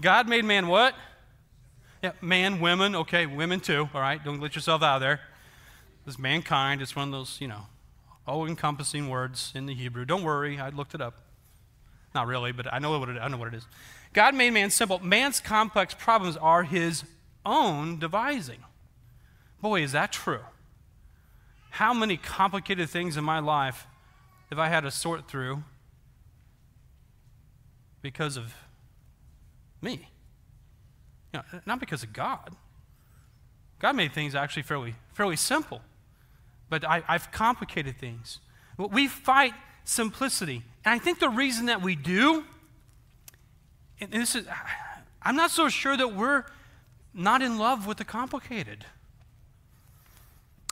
God 0.00 0.28
made 0.28 0.44
man 0.44 0.68
what? 0.68 0.94
Yeah, 2.02 2.12
man, 2.20 2.60
women, 2.60 2.96
okay, 2.96 3.26
women 3.26 3.60
too, 3.60 3.88
all 3.94 4.00
right? 4.00 4.22
Don't 4.22 4.40
let 4.40 4.54
yourself 4.54 4.82
out 4.82 4.98
there. 4.98 5.20
This 6.04 6.18
mankind, 6.18 6.82
it's 6.82 6.96
one 6.96 7.08
of 7.08 7.12
those, 7.12 7.38
you 7.40 7.46
know, 7.46 7.66
all 8.26 8.46
encompassing 8.46 9.08
words 9.08 9.52
in 9.54 9.66
the 9.66 9.74
Hebrew. 9.74 10.04
Don't 10.04 10.24
worry, 10.24 10.58
I 10.58 10.70
looked 10.70 10.94
it 10.94 11.00
up. 11.00 11.14
Not 12.14 12.26
really, 12.26 12.52
but 12.52 12.72
I 12.72 12.78
know 12.78 12.98
what 12.98 13.08
it, 13.08 13.18
I 13.20 13.28
know 13.28 13.36
what 13.36 13.48
it 13.48 13.54
is. 13.54 13.66
God 14.12 14.34
made 14.34 14.50
man 14.50 14.70
simple. 14.70 14.98
Man's 14.98 15.40
complex 15.40 15.94
problems 15.94 16.36
are 16.36 16.64
his 16.64 17.04
own 17.46 17.98
devising. 17.98 18.64
Boy, 19.60 19.82
is 19.82 19.92
that 19.92 20.12
true. 20.12 20.40
How 21.72 21.92
many 21.94 22.16
complicated 22.16 22.88
things 22.90 23.16
in 23.16 23.24
my 23.24 23.38
life 23.38 23.86
have 24.50 24.58
I 24.58 24.68
had 24.68 24.80
to 24.80 24.90
sort 24.90 25.26
through 25.28 25.64
because 28.02 28.36
of 28.36 28.54
me. 29.80 30.08
You 31.32 31.40
know, 31.40 31.60
not 31.64 31.80
because 31.80 32.02
of 32.02 32.12
God. 32.12 32.54
God 33.78 33.96
made 33.96 34.12
things 34.12 34.34
actually 34.34 34.62
fairly, 34.62 34.94
fairly 35.14 35.36
simple, 35.36 35.80
but 36.68 36.84
I, 36.84 37.02
I've 37.08 37.32
complicated 37.32 37.96
things. 37.96 38.40
We 38.76 39.08
fight 39.08 39.54
simplicity. 39.84 40.62
And 40.84 40.94
I 40.94 40.98
think 40.98 41.18
the 41.18 41.30
reason 41.30 41.66
that 41.66 41.80
we 41.80 41.96
do, 41.96 42.44
and 44.00 44.12
this 44.12 44.34
is, 44.34 44.46
I'm 45.22 45.36
not 45.36 45.50
so 45.50 45.68
sure 45.68 45.96
that 45.96 46.14
we're 46.14 46.44
not 47.14 47.40
in 47.40 47.58
love 47.58 47.86
with 47.86 47.98
the 47.98 48.04
complicated. 48.04 48.84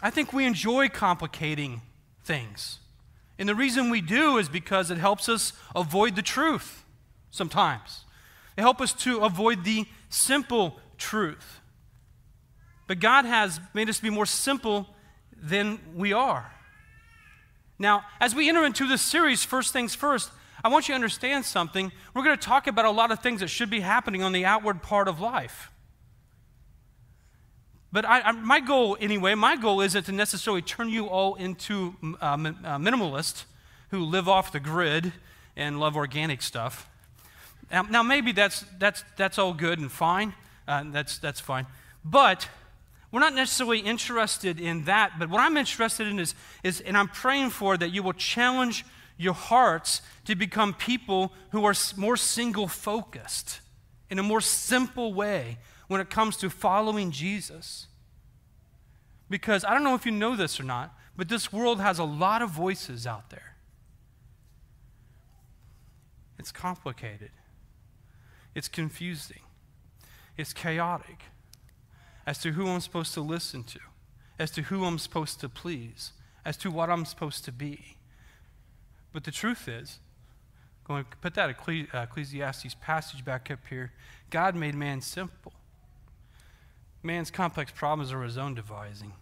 I 0.02 0.10
think 0.10 0.32
we 0.32 0.46
enjoy 0.46 0.88
complicating 0.88 1.82
things. 2.24 2.78
And 3.38 3.48
the 3.48 3.54
reason 3.54 3.90
we 3.90 4.00
do 4.00 4.38
is 4.38 4.48
because 4.48 4.90
it 4.90 4.98
helps 4.98 5.28
us 5.28 5.52
avoid 5.74 6.16
the 6.16 6.22
truth 6.22 6.84
sometimes. 7.30 8.04
It 8.56 8.62
helps 8.62 8.82
us 8.82 8.92
to 9.04 9.20
avoid 9.20 9.64
the 9.64 9.86
simple 10.08 10.78
truth. 10.98 11.60
But 12.86 13.00
God 13.00 13.24
has 13.24 13.60
made 13.72 13.88
us 13.88 14.00
be 14.00 14.10
more 14.10 14.26
simple 14.26 14.86
than 15.40 15.78
we 15.94 16.12
are. 16.12 16.52
Now, 17.78 18.04
as 18.20 18.34
we 18.34 18.48
enter 18.48 18.64
into 18.64 18.86
this 18.86 19.00
series, 19.00 19.42
first 19.42 19.72
things 19.72 19.94
first, 19.94 20.30
I 20.62 20.68
want 20.68 20.88
you 20.88 20.92
to 20.92 20.96
understand 20.96 21.46
something. 21.46 21.92
We're 22.14 22.24
going 22.24 22.36
to 22.36 22.46
talk 22.46 22.66
about 22.66 22.84
a 22.84 22.90
lot 22.90 23.10
of 23.10 23.20
things 23.20 23.40
that 23.40 23.48
should 23.48 23.70
be 23.70 23.80
happening 23.80 24.22
on 24.22 24.32
the 24.32 24.44
outward 24.44 24.82
part 24.82 25.08
of 25.08 25.20
life. 25.20 25.70
But 27.92 28.04
I, 28.04 28.20
I, 28.20 28.32
my 28.32 28.60
goal, 28.60 28.96
anyway, 29.00 29.34
my 29.34 29.56
goal 29.56 29.80
isn't 29.80 30.04
to 30.04 30.12
necessarily 30.12 30.62
turn 30.62 30.88
you 30.88 31.06
all 31.06 31.34
into 31.34 31.96
uh, 32.02 32.24
uh, 32.24 32.36
minimalists 32.78 33.44
who 33.90 34.04
live 34.04 34.28
off 34.28 34.52
the 34.52 34.60
grid 34.60 35.12
and 35.56 35.80
love 35.80 35.96
organic 35.96 36.40
stuff. 36.42 36.88
Now, 37.70 37.82
now 37.82 38.02
maybe 38.02 38.32
that's, 38.32 38.64
that's, 38.78 39.04
that's 39.16 39.38
all 39.38 39.52
good 39.52 39.80
and 39.80 39.90
fine. 39.90 40.34
Uh, 40.68 40.84
that's, 40.92 41.18
that's 41.18 41.40
fine. 41.40 41.66
But 42.04 42.48
we're 43.10 43.20
not 43.20 43.34
necessarily 43.34 43.80
interested 43.80 44.60
in 44.60 44.84
that. 44.84 45.18
But 45.18 45.28
what 45.28 45.40
I'm 45.40 45.56
interested 45.56 46.06
in 46.06 46.20
is, 46.20 46.34
is, 46.62 46.80
and 46.80 46.96
I'm 46.96 47.08
praying 47.08 47.50
for, 47.50 47.76
that 47.76 47.90
you 47.90 48.04
will 48.04 48.12
challenge 48.12 48.84
your 49.18 49.34
hearts 49.34 50.00
to 50.26 50.36
become 50.36 50.74
people 50.74 51.32
who 51.50 51.64
are 51.64 51.74
more 51.96 52.16
single 52.16 52.68
focused 52.68 53.60
in 54.08 54.18
a 54.18 54.22
more 54.22 54.40
simple 54.40 55.12
way 55.12 55.58
when 55.90 56.00
it 56.00 56.08
comes 56.08 56.36
to 56.36 56.48
following 56.48 57.10
Jesus. 57.10 57.88
Because 59.28 59.64
I 59.64 59.74
don't 59.74 59.82
know 59.82 59.96
if 59.96 60.06
you 60.06 60.12
know 60.12 60.36
this 60.36 60.60
or 60.60 60.62
not, 60.62 60.96
but 61.16 61.28
this 61.28 61.52
world 61.52 61.80
has 61.80 61.98
a 61.98 62.04
lot 62.04 62.42
of 62.42 62.50
voices 62.50 63.08
out 63.08 63.30
there. 63.30 63.56
It's 66.38 66.52
complicated, 66.52 67.32
it's 68.54 68.68
confusing, 68.68 69.40
it's 70.36 70.52
chaotic 70.52 71.24
as 72.24 72.38
to 72.38 72.52
who 72.52 72.68
I'm 72.68 72.80
supposed 72.80 73.12
to 73.14 73.20
listen 73.20 73.64
to, 73.64 73.80
as 74.38 74.52
to 74.52 74.62
who 74.62 74.84
I'm 74.84 75.00
supposed 75.00 75.40
to 75.40 75.48
please, 75.48 76.12
as 76.44 76.56
to 76.58 76.70
what 76.70 76.88
I'm 76.88 77.04
supposed 77.04 77.44
to 77.46 77.52
be. 77.52 77.96
But 79.12 79.24
the 79.24 79.32
truth 79.32 79.66
is, 79.66 79.98
going 80.84 81.04
to 81.10 81.16
put 81.16 81.34
that 81.34 81.50
uh, 81.50 81.98
Ecclesiastes 81.98 82.76
passage 82.80 83.24
back 83.24 83.50
up 83.50 83.66
here. 83.68 83.90
God 84.30 84.54
made 84.54 84.76
man 84.76 85.00
simple. 85.00 85.52
Man's 87.02 87.30
complex 87.30 87.72
problems 87.72 88.12
are 88.12 88.22
his 88.22 88.36
own 88.36 88.54
devising. 88.54 89.12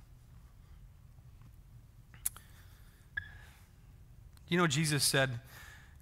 You 4.49 4.59
know, 4.59 4.67
Jesus 4.67 5.05
said, 5.05 5.31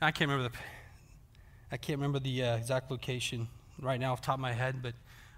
I 0.00 0.10
can't 0.10 0.30
remember 0.30 0.50
the, 0.50 0.58
I 1.70 1.76
can't 1.76 1.98
remember 1.98 2.18
the 2.18 2.44
uh, 2.44 2.56
exact 2.56 2.90
location 2.90 3.48
right 3.80 4.00
now 4.00 4.12
off 4.12 4.20
the 4.20 4.26
top 4.26 4.36
of 4.36 4.40
my 4.40 4.52
head, 4.52 4.76
but 4.82 4.94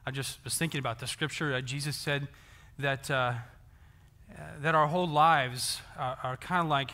I 0.07 0.11
just 0.11 0.43
was 0.45 0.57
thinking 0.57 0.79
about 0.79 1.01
the 1.01 1.07
scripture. 1.07 1.55
Uh, 1.55 1.61
Jesus 1.61 1.97
said 1.97 2.29
that, 2.79 3.11
uh, 3.11 3.15
uh, 3.15 4.43
that 4.61 4.75
our 4.75 4.87
whole 4.87 5.09
lives 5.09 5.81
are, 5.99 6.19
are 6.23 6.37
kind 6.37 6.63
of 6.63 6.69
like 6.69 6.93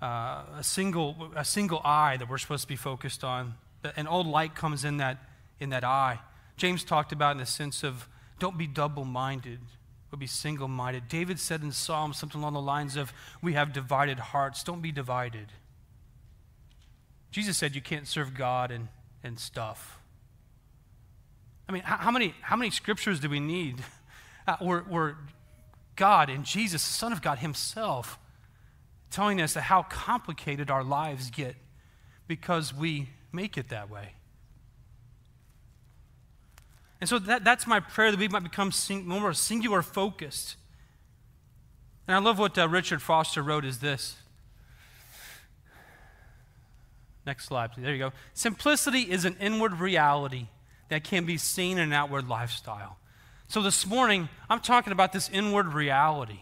uh, 0.00 0.44
a, 0.56 0.62
single, 0.62 1.30
a 1.36 1.44
single 1.44 1.80
eye 1.84 2.16
that 2.16 2.28
we're 2.28 2.38
supposed 2.38 2.62
to 2.62 2.68
be 2.68 2.76
focused 2.76 3.22
on. 3.22 3.54
An 3.96 4.06
old 4.06 4.26
light 4.26 4.54
comes 4.54 4.84
in 4.84 4.96
that, 4.98 5.18
in 5.60 5.70
that 5.70 5.84
eye. 5.84 6.20
James 6.56 6.84
talked 6.84 7.12
about 7.12 7.32
in 7.32 7.38
the 7.38 7.46
sense 7.46 7.82
of 7.82 8.08
don't 8.38 8.58
be 8.58 8.66
double 8.66 9.04
minded, 9.04 9.60
but 10.10 10.18
be 10.18 10.26
single 10.26 10.68
minded. 10.68 11.08
David 11.08 11.38
said 11.38 11.62
in 11.62 11.72
Psalms 11.72 12.16
something 12.16 12.40
along 12.40 12.54
the 12.54 12.60
lines 12.60 12.96
of, 12.96 13.12
We 13.42 13.54
have 13.54 13.72
divided 13.72 14.18
hearts. 14.18 14.62
Don't 14.62 14.80
be 14.80 14.92
divided. 14.92 15.48
Jesus 17.30 17.56
said 17.56 17.74
you 17.74 17.82
can't 17.82 18.06
serve 18.06 18.34
God 18.34 18.70
and, 18.70 18.88
and 19.22 19.38
stuff. 19.38 20.00
I 21.68 21.72
mean, 21.72 21.82
how, 21.84 22.10
many, 22.10 22.34
how 22.40 22.56
many 22.56 22.70
scriptures 22.70 23.20
do 23.20 23.28
we 23.28 23.40
need 23.40 23.84
uh, 24.46 24.56
where, 24.60 24.80
where 24.80 25.18
God 25.96 26.30
and 26.30 26.44
Jesus, 26.44 26.86
the 26.86 26.94
Son 26.94 27.12
of 27.12 27.20
God 27.20 27.38
Himself, 27.38 28.18
telling 29.10 29.40
us 29.40 29.54
how 29.54 29.82
complicated 29.82 30.70
our 30.70 30.84
lives 30.84 31.30
get 31.30 31.56
because 32.26 32.72
we 32.72 33.08
make 33.32 33.58
it 33.58 33.68
that 33.68 33.90
way? 33.90 34.12
And 37.00 37.08
so 37.08 37.18
that, 37.20 37.44
that's 37.44 37.66
my 37.66 37.80
prayer 37.80 38.10
that 38.10 38.18
we 38.18 38.28
might 38.28 38.42
become 38.42 38.72
sing, 38.72 39.06
more 39.06 39.32
singular 39.32 39.82
focused. 39.82 40.56
And 42.06 42.16
I 42.16 42.18
love 42.18 42.38
what 42.38 42.56
uh, 42.58 42.68
Richard 42.68 43.02
Foster 43.02 43.42
wrote 43.42 43.64
is 43.64 43.78
this. 43.78 44.16
Next 47.26 47.44
slide, 47.44 47.72
please. 47.72 47.82
There 47.82 47.92
you 47.92 47.98
go. 47.98 48.12
Simplicity 48.32 49.02
is 49.02 49.26
an 49.26 49.36
inward 49.38 49.74
reality 49.74 50.46
that 50.88 51.04
can 51.04 51.26
be 51.26 51.36
seen 51.36 51.76
in 51.76 51.84
an 51.84 51.92
outward 51.92 52.26
lifestyle. 52.26 52.98
So 53.48 53.62
this 53.62 53.86
morning, 53.86 54.28
I'm 54.48 54.60
talking 54.60 54.92
about 54.92 55.12
this 55.12 55.28
inward 55.30 55.74
reality. 55.74 56.40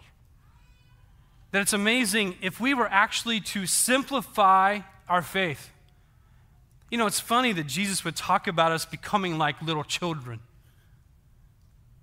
That 1.51 1.63
it's 1.63 1.73
amazing 1.73 2.37
if 2.41 2.61
we 2.61 2.73
were 2.73 2.89
actually 2.89 3.41
to 3.41 3.67
simplify 3.67 4.81
our 5.09 5.23
faith. 5.23 5.71
You 6.90 6.99
know, 6.99 7.07
it's 7.07 7.21
funny 7.21 7.52
that 7.52 7.66
Jesus 7.66 8.05
would 8.05 8.16
talk 8.16 8.47
about 8.47 8.73
us 8.73 8.85
becoming 8.85 9.38
like 9.38 9.61
little 9.61 9.85
children. 9.85 10.40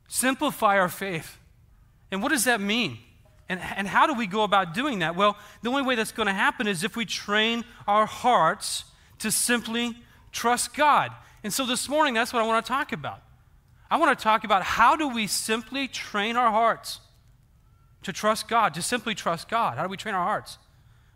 Simplify 0.08 0.78
our 0.78 0.90
faith. 0.90 1.38
And 2.12 2.22
what 2.22 2.30
does 2.32 2.46
that 2.46 2.60
mean? 2.62 3.00
And, 3.50 3.60
and 3.60 3.88
how 3.88 4.08
do 4.08 4.14
we 4.14 4.28
go 4.28 4.44
about 4.44 4.74
doing 4.74 5.00
that? 5.00 5.16
Well, 5.16 5.38
the 5.62 5.70
only 5.70 5.84
way 5.84 5.96
that's 5.96 6.12
going 6.12 6.28
to 6.28 6.34
happen 6.34 6.68
is 6.68 6.84
if 6.84 6.96
we 6.96 7.06
train 7.06 7.64
our 7.88 8.06
hearts 8.06 8.86
to 9.20 9.32
simply 9.32 9.98
trust 10.32 10.74
God. 10.74 11.12
And 11.44 11.54
so 11.54 11.66
this 11.66 11.88
morning, 11.90 12.14
that's 12.14 12.34
what 12.34 12.42
I 12.42 12.48
want 12.48 12.66
to 12.66 12.70
talk 12.70 12.92
about. 12.92 13.22
I 13.90 13.98
want 13.98 14.18
to 14.18 14.24
talk 14.24 14.44
about 14.44 14.64
how 14.64 14.96
do 14.96 15.08
we 15.08 15.28
simply 15.28 15.88
train 15.88 16.36
our 16.36 16.52
hearts 16.52 17.00
to 18.04 18.14
trust 18.14 18.48
God, 18.48 18.74
to 18.74 18.82
simply 18.82 19.16
trust 19.16 19.50
God. 19.50 19.78
How 19.78 19.84
do 19.84 19.90
we 19.90 19.98
train 19.98 20.16
our 20.16 20.24
hearts? 20.24 20.58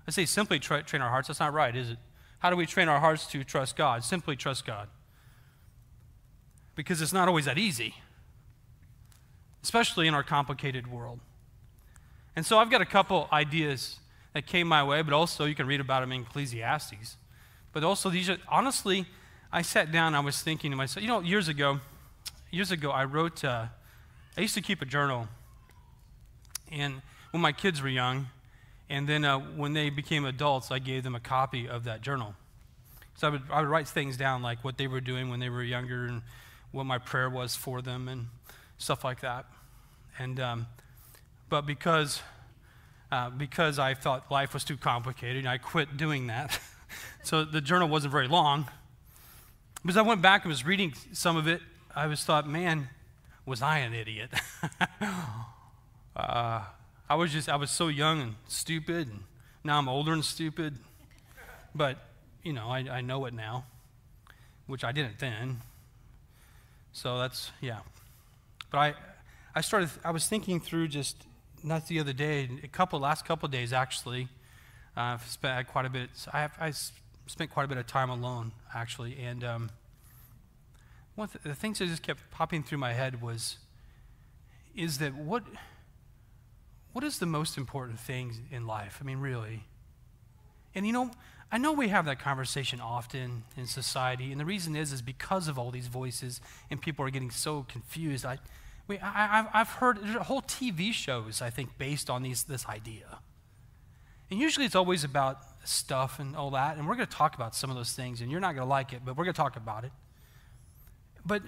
I 0.08 0.12
say 0.12 0.26
simply 0.26 0.60
tra- 0.60 0.84
train 0.84 1.02
our 1.02 1.10
hearts. 1.10 1.28
That's 1.28 1.40
not 1.40 1.54
right, 1.54 1.76
is 1.76 1.92
it? 1.92 1.98
How 2.40 2.50
do 2.50 2.56
we 2.56 2.66
train 2.66 2.88
our 2.88 3.00
hearts 3.00 3.28
to 3.28 3.44
trust 3.44 3.76
God? 3.76 4.04
Simply 4.04 4.36
trust 4.36 4.66
God. 4.66 4.90
Because 6.76 7.02
it's 7.02 7.14
not 7.14 7.28
always 7.28 7.46
that 7.46 7.58
easy, 7.58 7.96
especially 9.64 10.08
in 10.08 10.14
our 10.14 10.24
complicated 10.24 10.92
world. 10.92 11.20
And 12.36 12.46
so 12.46 12.60
I've 12.60 12.70
got 12.70 12.82
a 12.82 12.86
couple 12.86 13.28
ideas 13.34 14.00
that 14.34 14.46
came 14.46 14.68
my 14.68 14.84
way, 14.84 15.02
but 15.02 15.14
also 15.14 15.46
you 15.46 15.56
can 15.56 15.66
read 15.66 15.80
about 15.80 16.02
them 16.02 16.12
in 16.12 16.22
Ecclesiastes. 16.22 17.18
But 17.74 17.84
also, 17.84 18.10
these 18.10 18.30
are 18.30 18.38
honestly, 18.48 19.08
I 19.52 19.64
sat 19.64 19.92
down, 19.92 20.14
I 20.14 20.20
was 20.20 20.42
thinking 20.42 20.70
to 20.72 20.78
myself, 20.78 21.02
you 21.02 21.08
know, 21.08 21.22
years 21.22 21.48
ago, 21.48 21.80
years 22.52 22.72
ago, 22.72 22.92
I 22.92 23.06
wrote, 23.06 23.44
uh, 23.44 23.66
I 24.38 24.42
used 24.42 24.54
to 24.54 24.62
keep 24.62 24.82
a 24.82 24.86
journal. 24.86 25.28
And 26.72 27.02
when 27.32 27.42
my 27.42 27.52
kids 27.52 27.82
were 27.82 27.90
young, 27.90 28.28
and 28.90 29.08
then 29.08 29.26
uh, 29.26 29.40
when 29.40 29.74
they 29.74 29.90
became 29.90 30.26
adults, 30.26 30.72
I 30.72 30.80
gave 30.80 31.04
them 31.04 31.16
a 31.16 31.20
copy 31.20 31.68
of 31.68 31.84
that 31.84 32.02
journal. 32.02 32.36
So 33.16 33.28
I 33.28 33.30
would, 33.32 33.42
I 33.52 33.62
would 33.62 33.70
write 33.70 33.88
things 33.88 34.16
down 34.16 34.42
like 34.42 34.64
what 34.64 34.78
they 34.78 34.88
were 34.88 35.02
doing 35.02 35.30
when 35.30 35.40
they 35.40 35.50
were 35.50 35.64
younger 35.64 36.06
and 36.06 36.22
what 36.72 36.86
my 36.86 36.98
prayer 36.98 37.30
was 37.30 37.56
for 37.56 37.82
them 37.82 38.08
and 38.08 38.28
stuff 38.78 39.04
like 39.04 39.22
that. 39.22 39.46
And, 40.20 40.40
um, 40.40 40.68
but 41.50 41.62
because, 41.62 42.22
uh, 43.12 43.30
because 43.30 43.80
I 43.80 43.94
thought 43.94 44.32
life 44.32 44.54
was 44.54 44.64
too 44.64 44.78
complicated, 44.78 45.46
I 45.46 45.58
quit 45.58 45.98
doing 45.98 46.28
that. 46.28 46.60
so 47.24 47.44
the 47.44 47.62
journal 47.62 47.90
wasn't 47.90 48.12
very 48.12 48.28
long. 48.28 48.68
Because 49.82 49.98
I 49.98 50.02
went 50.02 50.22
back 50.22 50.44
and 50.44 50.50
was 50.50 50.66
reading 50.66 50.94
some 51.12 51.38
of 51.38 51.48
it, 51.48 51.62
I 51.96 52.08
was 52.08 52.24
thought, 52.24 52.48
man, 52.48 52.90
was 53.46 53.62
I 53.62 53.80
an 53.80 53.94
idiot? 53.94 54.30
uh, 56.16 56.62
I 57.10 57.16
was 57.16 57.32
just, 57.32 57.48
I 57.48 57.56
was 57.56 57.72
so 57.72 57.88
young 57.88 58.22
and 58.22 58.36
stupid, 58.48 59.08
and 59.08 59.22
now 59.64 59.78
I'm 59.78 59.88
older 59.88 60.12
and 60.12 60.26
stupid. 60.26 60.78
But, 61.74 61.98
you 62.44 62.54
know, 62.54 62.68
I, 62.70 62.80
I 62.80 63.02
know 63.02 63.26
it 63.26 63.34
now, 63.34 63.66
which 64.66 64.84
I 64.84 64.92
didn't 64.92 65.20
then. 65.20 65.62
So 66.92 67.20
that's, 67.20 67.52
yeah. 67.62 67.80
But 68.72 68.78
I, 68.78 68.94
I 69.56 69.62
started, 69.62 69.90
I 70.04 70.12
was 70.12 70.28
thinking 70.28 70.60
through 70.60 70.90
just, 70.90 71.16
not 71.64 71.88
the 71.88 72.00
other 72.00 72.14
day, 72.14 72.50
a 72.64 72.68
couple, 72.68 73.00
last 73.00 73.26
couple 73.26 73.48
days 73.50 73.72
actually. 73.72 74.28
I've 74.96 75.26
spent 75.28 75.68
quite 75.68 75.86
a 75.86 75.90
bit, 75.90 76.10
I, 76.34 76.42
have, 76.42 76.58
I 76.60 76.74
spent 77.28 77.52
quite 77.52 77.66
a 77.66 77.68
bit 77.68 77.78
of 77.78 77.88
time 77.88 78.10
alone, 78.10 78.52
actually. 78.74 79.18
And 79.20 79.44
um, 79.44 79.70
one 81.16 81.30
of 81.34 81.44
the 81.44 81.56
things 81.56 81.80
that 81.80 81.88
just 81.88 82.02
kept 82.02 82.32
popping 82.32 82.64
through 82.64 82.80
my 82.80 82.94
head 82.94 83.22
was, 83.22 83.58
is 84.76 84.98
that 84.98 85.14
what, 85.14 85.44
what 86.98 87.04
is 87.04 87.20
the 87.20 87.28
most 87.28 87.60
important 87.60 88.00
thing 88.00 88.48
in 88.50 88.66
life? 88.66 88.98
I 89.00 89.04
mean, 89.04 89.20
really. 89.20 89.66
And 90.74 90.84
you 90.84 90.92
know, 90.92 91.12
I 91.52 91.60
know 91.60 91.72
we 91.72 91.90
have 91.90 92.06
that 92.06 92.20
conversation 92.20 92.82
often 92.82 93.44
in 93.56 93.68
society, 93.68 94.32
and 94.32 94.42
the 94.42 94.46
reason 94.46 94.76
is, 94.76 94.92
is 94.92 95.04
because 95.04 95.48
of 95.48 95.60
all 95.60 95.70
these 95.70 95.86
voices, 95.86 96.42
and 96.72 96.82
people 96.82 97.06
are 97.06 97.12
getting 97.12 97.30
so 97.30 97.68
confused. 97.70 98.26
I, 98.26 98.40
we, 98.88 98.98
I, 98.98 99.46
I've 99.54 99.70
heard 99.70 100.00
whole 100.00 100.42
TV 100.42 100.92
shows, 100.92 101.40
I 101.40 101.52
think, 101.52 101.78
based 101.78 102.10
on 102.10 102.24
these, 102.24 102.46
this 102.46 102.66
idea. 102.66 103.20
And 104.32 104.40
usually 104.40 104.66
it's 104.66 104.74
always 104.74 105.04
about 105.04 105.38
stuff 105.66 106.18
and 106.18 106.36
all 106.36 106.50
that. 106.50 106.78
And 106.78 106.88
we're 106.88 106.96
going 106.96 107.06
to 107.06 107.16
talk 107.16 107.36
about 107.36 107.54
some 107.54 107.70
of 107.70 107.76
those 107.76 107.92
things, 107.92 108.22
and 108.22 108.32
you're 108.32 108.40
not 108.40 108.56
going 108.56 108.66
to 108.66 108.70
like 108.72 108.92
it, 108.92 109.02
but 109.06 109.16
we're 109.16 109.26
going 109.26 109.36
to 109.36 109.40
talk 109.40 109.56
about 109.56 109.84
it. 109.84 109.92
But 111.24 111.44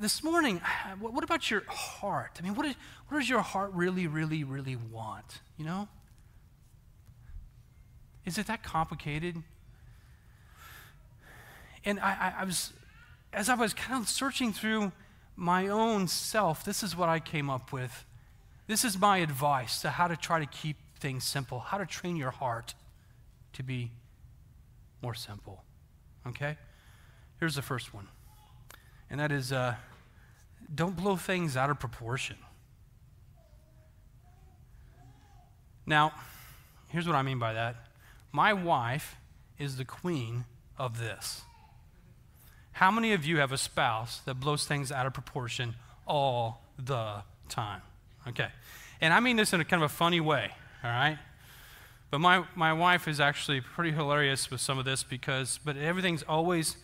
this 0.00 0.22
morning, 0.22 0.60
what 0.98 1.24
about 1.24 1.50
your 1.50 1.62
heart? 1.68 2.38
I 2.38 2.42
mean, 2.42 2.54
what, 2.54 2.66
is, 2.66 2.74
what 3.08 3.18
does 3.18 3.28
your 3.28 3.42
heart 3.42 3.72
really, 3.74 4.06
really, 4.06 4.44
really 4.44 4.76
want? 4.76 5.40
You 5.56 5.64
know? 5.64 5.88
Is 8.24 8.38
it 8.38 8.46
that 8.46 8.62
complicated? 8.62 9.42
And 11.84 11.98
I, 12.00 12.34
I, 12.36 12.42
I 12.42 12.44
was, 12.44 12.72
as 13.32 13.48
I 13.48 13.54
was 13.54 13.72
kind 13.72 14.02
of 14.02 14.08
searching 14.08 14.52
through 14.52 14.92
my 15.36 15.68
own 15.68 16.08
self, 16.08 16.64
this 16.64 16.82
is 16.82 16.96
what 16.96 17.08
I 17.08 17.20
came 17.20 17.48
up 17.48 17.72
with. 17.72 18.04
This 18.66 18.84
is 18.84 18.98
my 18.98 19.18
advice 19.18 19.80
to 19.82 19.90
how 19.90 20.08
to 20.08 20.16
try 20.16 20.40
to 20.40 20.46
keep 20.46 20.76
things 20.98 21.24
simple, 21.24 21.60
how 21.60 21.78
to 21.78 21.86
train 21.86 22.16
your 22.16 22.30
heart 22.30 22.74
to 23.54 23.62
be 23.62 23.92
more 25.00 25.14
simple. 25.14 25.64
Okay? 26.26 26.58
Here's 27.38 27.54
the 27.54 27.62
first 27.62 27.94
one, 27.94 28.08
and 29.10 29.20
that 29.20 29.32
is 29.32 29.52
uh, 29.52 29.74
don't 30.74 30.96
blow 30.96 31.16
things 31.16 31.56
out 31.56 31.70
of 31.70 31.78
proportion. 31.80 32.36
Now, 35.86 36.12
here's 36.88 37.06
what 37.06 37.16
I 37.16 37.22
mean 37.22 37.38
by 37.38 37.54
that 37.54 37.76
my 38.32 38.52
wife 38.52 39.16
is 39.58 39.76
the 39.76 39.84
queen 39.84 40.44
of 40.76 40.98
this. 40.98 41.42
How 42.72 42.90
many 42.90 43.12
of 43.12 43.24
you 43.24 43.38
have 43.38 43.50
a 43.50 43.58
spouse 43.58 44.20
that 44.20 44.34
blows 44.34 44.64
things 44.64 44.92
out 44.92 45.06
of 45.06 45.12
proportion 45.12 45.74
all 46.06 46.62
the 46.78 47.22
time? 47.48 47.82
Okay. 48.28 48.48
And 49.00 49.12
I 49.12 49.20
mean 49.20 49.36
this 49.36 49.52
in 49.52 49.60
a 49.60 49.64
kind 49.64 49.82
of 49.82 49.90
a 49.90 49.94
funny 49.94 50.20
way, 50.20 50.50
all 50.84 50.90
right? 50.90 51.18
But 52.10 52.20
my, 52.20 52.44
my 52.54 52.72
wife 52.72 53.08
is 53.08 53.20
actually 53.20 53.60
pretty 53.60 53.90
hilarious 53.90 54.50
with 54.50 54.60
some 54.60 54.78
of 54.78 54.84
this 54.84 55.02
because, 55.02 55.58
but 55.64 55.76
everything's 55.76 56.22
always, 56.22 56.76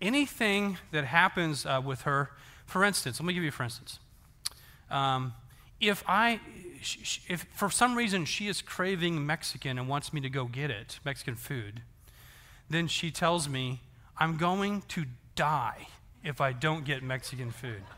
anything 0.00 0.78
that 0.92 1.04
happens 1.04 1.66
uh, 1.66 1.80
with 1.84 2.02
her, 2.02 2.30
for 2.66 2.84
instance, 2.84 3.20
let 3.20 3.26
me 3.26 3.34
give 3.34 3.42
you 3.42 3.50
for 3.50 3.64
instance. 3.64 3.98
Um, 4.90 5.34
if 5.80 6.02
I, 6.08 6.40
if 7.28 7.46
for 7.54 7.70
some 7.70 7.94
reason 7.94 8.24
she 8.24 8.48
is 8.48 8.62
craving 8.62 9.24
Mexican 9.24 9.78
and 9.78 9.88
wants 9.88 10.12
me 10.12 10.20
to 10.20 10.30
go 10.30 10.46
get 10.46 10.70
it, 10.70 10.98
Mexican 11.04 11.36
food, 11.36 11.82
then 12.68 12.88
she 12.88 13.10
tells 13.10 13.48
me, 13.48 13.80
I'm 14.18 14.36
going 14.36 14.82
to 14.88 15.04
die 15.34 15.86
if 16.24 16.40
I 16.40 16.52
don't 16.52 16.84
get 16.84 17.02
Mexican 17.02 17.50
food. 17.50 17.82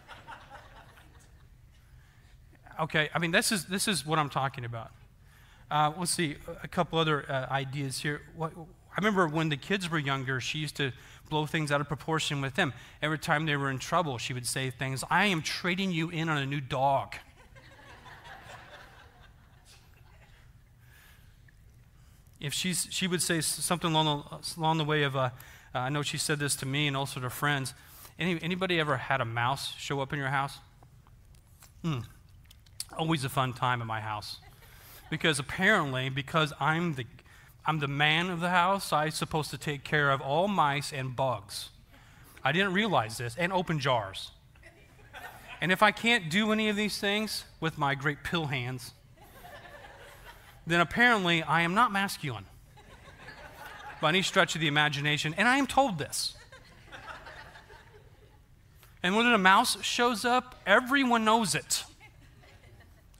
Okay, 2.78 3.10
I 3.14 3.18
mean, 3.18 3.30
this 3.30 3.52
is, 3.52 3.66
this 3.66 3.86
is 3.86 4.06
what 4.06 4.18
I'm 4.18 4.30
talking 4.30 4.64
about. 4.64 4.90
Uh, 5.70 5.92
let's 5.98 6.12
see, 6.12 6.36
a 6.62 6.68
couple 6.68 6.98
other 6.98 7.30
uh, 7.30 7.46
ideas 7.50 8.00
here. 8.00 8.22
What, 8.34 8.52
I 8.56 8.96
remember 8.96 9.28
when 9.28 9.50
the 9.50 9.58
kids 9.58 9.90
were 9.90 9.98
younger, 9.98 10.40
she 10.40 10.60
used 10.60 10.76
to 10.76 10.92
blow 11.30 11.46
things 11.46 11.72
out 11.72 11.80
of 11.80 11.88
proportion 11.88 12.42
with 12.42 12.56
them. 12.56 12.74
Every 13.00 13.18
time 13.18 13.46
they 13.46 13.56
were 13.56 13.70
in 13.70 13.78
trouble, 13.78 14.18
she 14.18 14.34
would 14.34 14.46
say 14.46 14.68
things, 14.70 15.02
I 15.08 15.24
am 15.26 15.40
trading 15.40 15.92
you 15.92 16.10
in 16.10 16.28
on 16.28 16.36
a 16.36 16.44
new 16.44 16.60
dog. 16.60 17.14
if 22.40 22.52
she's, 22.52 22.88
she 22.90 23.06
would 23.06 23.22
say 23.22 23.40
something 23.40 23.90
along 23.90 24.24
the, 24.28 24.60
along 24.60 24.78
the 24.78 24.84
way 24.84 25.04
of, 25.04 25.16
uh, 25.16 25.30
uh, 25.74 25.78
I 25.78 25.88
know 25.88 26.02
she 26.02 26.18
said 26.18 26.38
this 26.38 26.56
to 26.56 26.66
me 26.66 26.86
and 26.86 26.96
also 26.96 27.20
to 27.20 27.30
friends. 27.30 27.74
Any, 28.18 28.42
anybody 28.42 28.80
ever 28.80 28.96
had 28.96 29.20
a 29.20 29.24
mouse 29.24 29.72
show 29.78 30.00
up 30.00 30.12
in 30.12 30.18
your 30.18 30.28
house? 30.28 30.58
Hmm. 31.82 32.00
Always 32.98 33.24
a 33.24 33.28
fun 33.28 33.52
time 33.52 33.80
at 33.80 33.86
my 33.86 34.00
house. 34.00 34.38
Because 35.08 35.38
apparently, 35.38 36.08
because 36.08 36.52
I'm 36.60 36.94
the, 36.94 37.06
I'm 37.66 37.78
the 37.78 37.88
man 37.88 38.30
of 38.30 38.40
the 38.40 38.48
house, 38.48 38.92
I'm 38.92 39.10
supposed 39.10 39.50
to 39.50 39.58
take 39.58 39.84
care 39.84 40.10
of 40.10 40.20
all 40.20 40.48
mice 40.48 40.92
and 40.92 41.14
bugs. 41.14 41.70
I 42.42 42.52
didn't 42.52 42.72
realize 42.72 43.18
this, 43.18 43.36
and 43.36 43.52
open 43.52 43.78
jars. 43.78 44.30
And 45.60 45.70
if 45.70 45.82
I 45.82 45.90
can't 45.90 46.30
do 46.30 46.52
any 46.52 46.70
of 46.70 46.76
these 46.76 46.98
things 46.98 47.44
with 47.60 47.76
my 47.76 47.94
great 47.94 48.24
pill 48.24 48.46
hands, 48.46 48.92
then 50.66 50.80
apparently 50.80 51.42
I 51.42 51.60
am 51.62 51.74
not 51.74 51.92
masculine 51.92 52.46
by 54.00 54.08
any 54.08 54.22
stretch 54.22 54.54
of 54.54 54.62
the 54.62 54.68
imagination, 54.68 55.34
and 55.36 55.46
I 55.46 55.58
am 55.58 55.66
told 55.66 55.98
this. 55.98 56.34
And 59.02 59.16
when 59.16 59.26
a 59.26 59.38
mouse 59.38 59.82
shows 59.82 60.24
up, 60.24 60.60
everyone 60.66 61.24
knows 61.24 61.54
it. 61.54 61.84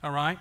All 0.03 0.11
right? 0.11 0.39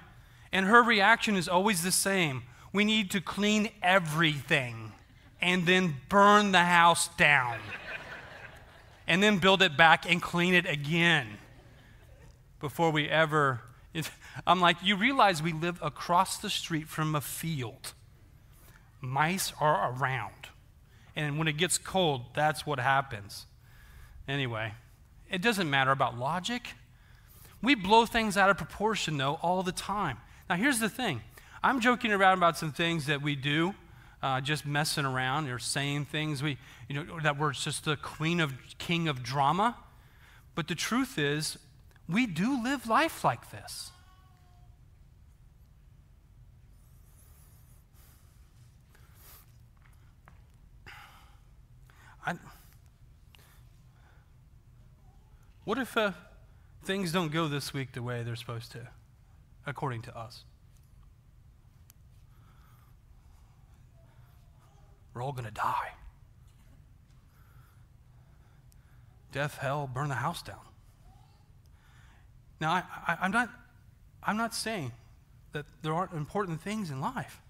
And 0.53 0.67
her 0.67 0.83
reaction 0.83 1.37
is 1.37 1.49
always 1.49 1.83
the 1.83 1.93
same 1.93 2.43
we 2.73 2.85
need 2.85 3.11
to 3.13 3.21
clean 3.21 3.71
everything 3.83 4.93
and 5.41 5.67
then 5.67 5.97
burn 6.09 6.53
the 6.53 6.65
house 6.65 7.09
down. 7.17 7.59
and 9.07 9.23
then 9.23 9.39
build 9.39 9.63
it 9.63 9.77
back 9.77 10.11
and 10.11 10.23
clean 10.23 10.55
it 10.55 10.67
again 10.67 11.27
before 12.61 12.91
we 12.91 13.09
ever. 13.09 13.61
I'm 14.47 14.61
like, 14.61 14.77
you 14.83 14.97
realize 14.97 15.43
we 15.43 15.53
live 15.53 15.79
across 15.83 16.39
the 16.39 16.51
street 16.51 16.89
from 16.89 17.15
a 17.15 17.21
field 17.21 17.95
mice 19.01 19.53
are 19.61 19.93
around. 19.93 20.35
And 21.17 21.39
when 21.39 21.49
it 21.49 21.57
gets 21.57 21.79
cold, 21.79 22.23
that's 22.35 22.67
what 22.67 22.79
happens. 22.79 23.47
Anyway, 24.29 24.75
it 25.31 25.43
doesn't 25.43 25.69
matter 25.69 25.91
about 25.91 26.19
logic. 26.19 26.69
We 27.63 27.75
blow 27.75 28.07
things 28.07 28.37
out 28.37 28.51
of 28.51 28.57
proportion, 28.57 29.17
though, 29.17 29.39
all 29.43 29.63
the 29.63 29.73
time. 29.73 30.19
Now, 30.49 30.57
here's 30.57 30.79
the 30.79 30.89
thing 30.89 31.23
I'm 31.63 31.81
joking 31.81 32.11
around 32.11 32.39
about 32.39 32.57
some 32.57 32.73
things 32.73 33.07
that 33.07 33.21
we 33.21 33.37
do, 33.37 33.75
uh, 34.23 34.41
just 34.41 34.65
messing 34.65 35.05
around 35.05 35.49
or 35.49 35.59
saying 35.59 36.07
things 36.07 36.43
we, 36.43 36.57
you 36.89 36.95
know, 36.95 37.21
that 37.21 37.39
we're 37.39 37.53
just 37.53 37.85
the 37.85 37.97
queen 37.97 38.41
of, 38.41 38.55
king 38.79 39.09
of 39.09 39.23
drama. 39.23 39.77
But 40.55 40.69
the 40.69 40.75
truth 40.75 41.19
is, 41.19 41.59
we 42.09 42.27
do 42.27 42.63
live 42.63 42.87
life 42.87 43.25
like 43.25 43.51
this. 43.51 43.91
I, 52.27 52.35
what 55.65 55.79
if 55.79 55.97
uh, 55.97 56.13
things 56.85 57.13
don't 57.13 57.31
go 57.31 57.49
this 57.49 57.75
week 57.75 57.93
the 57.93 58.03
way 58.03 58.23
they're 58.23 58.37
supposed 58.37 58.73
to, 58.73 58.89
according 59.67 60.03
to 60.03 60.19
us? 60.19 60.45
We're 65.15 65.23
all 65.23 65.33
going 65.33 65.45
to 65.45 65.51
die. 65.51 65.93
Death, 69.33 69.59
hell, 69.59 69.89
burn 69.93 70.09
the 70.09 70.17
house 70.17 70.43
down. 70.43 70.61
Now, 72.61 72.73
I, 73.07 73.19
am 73.23 73.31
not, 73.31 73.49
I'm 74.23 74.37
not 74.37 74.55
saying 74.55 74.93
that 75.53 75.67
there 75.83 75.93
aren't 75.93 76.13
important 76.13 76.61
things 76.61 76.91
in 76.91 77.01
life. 77.01 77.41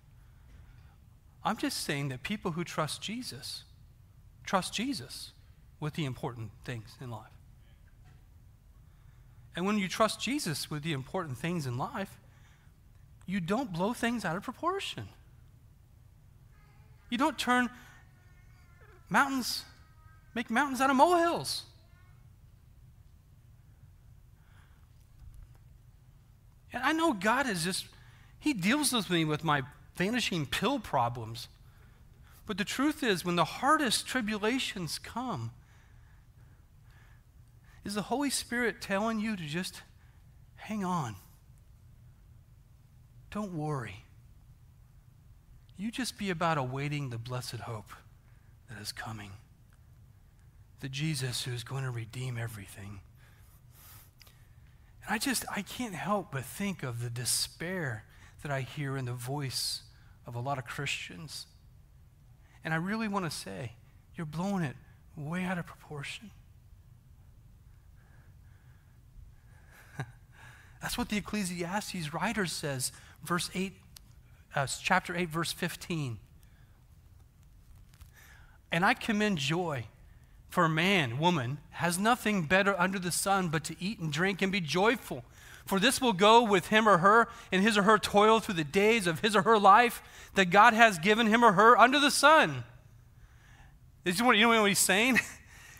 I'm 1.42 1.57
just 1.57 1.85
saying 1.85 2.09
that 2.11 2.23
people 2.23 2.53
who 2.53 2.64
trust 2.64 3.03
Jesus 3.03 3.64
Trust 4.51 4.75
Jesus 4.75 5.33
with 5.79 5.94
the 5.94 6.05
important 6.05 6.51
things 6.64 6.96
in 7.01 7.09
life. 7.09 7.31
And 9.55 9.66
when 9.66 9.79
you 9.79 9.87
trust 9.88 10.20
Jesus 10.20 10.70
with 10.70 10.83
the 10.83 10.92
important 10.92 11.38
things 11.38 11.66
in 11.66 11.79
life, 11.79 12.18
you 13.27 13.40
don't 13.40 13.73
blow 13.73 13.92
things 13.92 14.25
out 14.25 14.37
of 14.37 14.42
proportion. 14.42 15.09
You 17.11 17.18
don't 17.18 17.37
turn 17.37 17.68
mountains, 19.09 19.64
make 20.35 20.49
mountains 20.49 20.81
out 20.81 20.88
of 20.88 20.96
molehills. 20.96 21.64
And 26.73 26.83
I 26.85 26.92
know 26.92 27.12
God 27.12 27.49
is 27.49 27.64
just, 27.64 27.87
He 28.38 28.55
deals 28.55 28.92
with 28.92 29.11
me 29.11 29.25
with 29.25 29.42
my 29.42 29.62
vanishing 29.96 30.46
pill 30.46 30.79
problems. 30.79 31.49
But 32.46 32.59
the 32.59 32.64
truth 32.64 33.03
is, 33.03 33.25
when 33.25 33.37
the 33.37 33.44
hardest 33.44 34.07
tribulations 34.07 34.99
come, 34.99 35.51
is 37.85 37.94
the 37.94 38.03
Holy 38.03 38.31
Spirit 38.31 38.81
telling 38.81 39.20
you 39.20 39.37
to 39.37 39.42
just 39.42 39.83
hang 40.57 40.85
on? 40.85 41.16
Don't 43.31 43.53
worry. 43.53 44.05
You 45.81 45.90
just 45.90 46.19
be 46.19 46.31
about 46.31 46.59
awaiting 46.59 47.11
the 47.11 47.19
blessed 47.19 47.57
hope 47.57 47.93
that 48.69 48.81
is 48.81 48.93
coming. 48.93 49.31
The 50.81 50.88
Jesus 50.88 51.45
who 51.45 51.53
is 51.53 51.64
going 51.64 51.85
to 51.85 51.90
redeem 51.90 52.38
everything. 52.38 53.01
And 55.05 55.14
I 55.14 55.19
just, 55.19 55.45
I 55.55 55.62
can't 55.62 55.95
help 55.95 56.33
but 56.33 56.45
think 56.45 56.83
of 56.83 57.03
the 57.03 57.11
despair 57.11 58.05
that 58.43 58.53
I 58.53 58.61
hear 58.61 58.97
in 58.97 59.07
the 59.07 59.12
voice 59.12 59.83
of 60.27 60.35
a 60.35 60.40
lot 60.40 60.59
of 60.59 60.66
Christians 60.66 61.47
and 62.64 62.75
I 62.75 62.77
really 62.77 63.09
want 63.09 63.25
to 63.25 63.31
say, 63.31 63.73
you're 64.14 64.27
blowing 64.27 64.64
it 64.64 64.77
way 65.16 65.45
out 65.45 65.59
of 65.59 65.66
proportion. 65.66 66.31
That's 70.83 70.99
what 70.99 71.09
the 71.09 71.16
Ecclesiastes 71.16 72.12
writer 72.12 72.47
says, 72.47 72.93
verse 73.25 73.51
8, 73.55 73.73
uh, 74.55 74.67
chapter 74.67 75.17
8, 75.17 75.29
verse 75.29 75.53
15. 75.53 76.19
And 78.73 78.85
I 78.85 78.95
commend 78.95 79.39
joy 79.39 79.87
for 80.49 80.69
man, 80.69 81.19
woman, 81.19 81.59
has 81.71 81.99
nothing 81.99 82.43
better 82.43 82.79
under 82.79 82.99
the 82.99 83.13
sun 83.13 83.49
but 83.49 83.65
to 83.65 83.77
eat 83.81 84.01
and 84.01 84.13
drink 84.13 84.43
and 84.43 84.51
be 84.51 84.61
joyful. 84.61 85.25
For 85.65 85.79
this 85.79 86.01
will 86.01 86.13
go 86.13 86.43
with 86.43 86.69
him 86.69 86.89
or 86.89 86.99
her 86.99 87.29
in 87.53 87.63
his 87.63 87.79
or 87.79 87.85
her 87.85 87.99
toil 87.99 88.41
through 88.41 88.57
the 88.57 88.65
days 88.65 89.07
of 89.07 89.21
his 89.21 89.37
or 89.37 89.43
her 89.43 89.59
life 89.59 90.03
that 90.35 90.47
God 90.47 90.75
has 90.75 90.99
given 90.99 91.29
him 91.29 91.45
or 91.45 91.53
her 91.53 91.79
under 91.79 92.01
the 92.01 92.11
sun. 92.11 92.65
This 94.03 94.17
is 94.17 94.23
what, 94.23 94.37
you 94.37 94.51
know 94.51 94.61
what 94.61 94.69
he's 94.69 94.79
saying? 94.79 95.19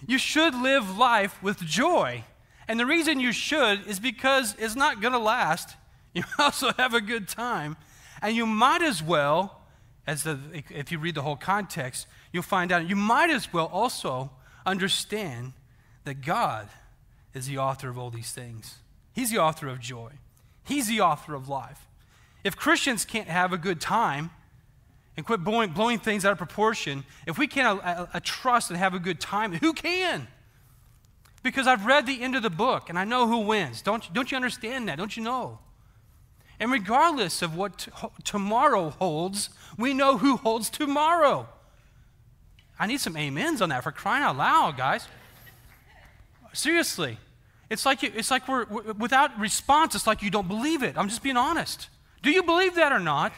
You 0.07 0.17
should 0.17 0.55
live 0.55 0.97
life 0.97 1.43
with 1.43 1.59
joy. 1.59 2.25
And 2.67 2.81
the 2.81 2.87
reason 2.87 3.21
you 3.21 3.33
should 3.33 3.87
is 3.87 4.01
because 4.01 4.57
it's 4.59 4.75
not 4.75 5.03
going 5.03 5.13
to 5.13 5.19
last. 5.19 5.77
You 6.15 6.25
also 6.39 6.73
have 6.73 6.95
a 6.95 7.01
good 7.01 7.29
time. 7.29 7.77
And 8.23 8.37
you 8.37 8.47
might 8.47 8.83
as 8.83 9.03
well, 9.03 9.61
as 10.07 10.25
the, 10.25 10.39
if 10.71 10.93
you 10.93 10.99
read 10.99 11.15
the 11.15 11.23
whole 11.23 11.37
context, 11.37 12.07
you'll 12.33 12.43
find 12.43 12.73
out 12.73 12.89
you 12.89 12.97
might 12.97 13.31
as 13.31 13.53
well 13.53 13.67
also 13.73 14.31
understand 14.67 15.53
that 16.05 16.21
God 16.23 16.69
is 17.35 17.47
the 17.47 17.59
author 17.59 17.89
of 17.89 17.99
all 17.99 18.11
these 18.11 18.33
things. 18.33 18.77
He's 19.13 19.31
the 19.31 19.39
author 19.39 19.69
of 19.69 19.81
joy, 19.81 20.13
He's 20.65 20.89
the 20.89 21.01
author 21.01 21.35
of 21.35 21.49
life. 21.49 21.87
If 22.43 22.57
Christians 22.57 23.05
can't 23.05 23.29
have 23.29 23.53
a 23.53 23.59
good 23.59 23.81
time 23.81 24.31
and 25.17 25.27
quit 25.27 25.45
blowing, 25.45 25.71
blowing 25.71 25.99
things 25.99 26.25
out 26.25 26.33
of 26.33 26.39
proportion, 26.39 27.05
if 27.27 27.37
we 27.37 27.47
can't 27.47 27.81
uh, 27.81 27.83
uh, 27.83 28.07
uh, 28.15 28.21
trust 28.23 28.71
and 28.71 28.79
have 28.79 28.95
a 28.95 28.99
good 28.99 29.21
time, 29.21 29.53
who 29.53 29.75
can? 29.75 30.27
Because 31.43 31.67
I've 31.67 31.85
read 31.85 32.07
the 32.07 32.23
end 32.23 32.37
of 32.37 32.43
the 32.43 32.51
book 32.51 32.89
and 32.89 32.99
I 32.99 33.05
know 33.05 33.27
who 33.27 33.41
wins. 33.41 33.83
Don't, 33.83 34.11
don't 34.15 34.31
you 34.31 34.37
understand 34.37 34.89
that? 34.89 34.97
Don't 34.97 35.15
you 35.17 35.23
know? 35.23 35.59
And 36.61 36.71
regardless 36.71 37.41
of 37.41 37.57
what 37.57 37.79
t- 37.79 37.91
tomorrow 38.23 38.91
holds, 38.91 39.49
we 39.79 39.95
know 39.95 40.19
who 40.19 40.37
holds 40.37 40.69
tomorrow. 40.69 41.49
I 42.79 42.87
need 42.87 43.01
some 43.01 43.17
amens 43.17 43.63
on 43.63 43.71
that 43.71 43.83
for 43.83 43.93
crying 43.93 44.23
out 44.23 44.37
loud, 44.37 44.77
guys. 44.77 45.09
Seriously. 46.53 47.19
It's 47.71 47.87
like, 47.87 48.03
you, 48.03 48.13
it's 48.15 48.31
like 48.31 48.47
we're, 48.47 48.67
we're, 48.67 48.93
without 48.93 49.39
response, 49.39 49.95
it's 49.95 50.07
like 50.07 50.23
you 50.23 50.31
don't 50.31 50.49
believe 50.49 50.83
it. 50.83 50.99
I'm 50.99 51.09
just 51.09 51.23
being 51.23 51.37
honest. 51.37 51.89
Do 52.23 52.31
you 52.31 52.43
believe 52.43 52.75
that 52.75 52.93
or 52.93 52.99
not? 52.99 53.33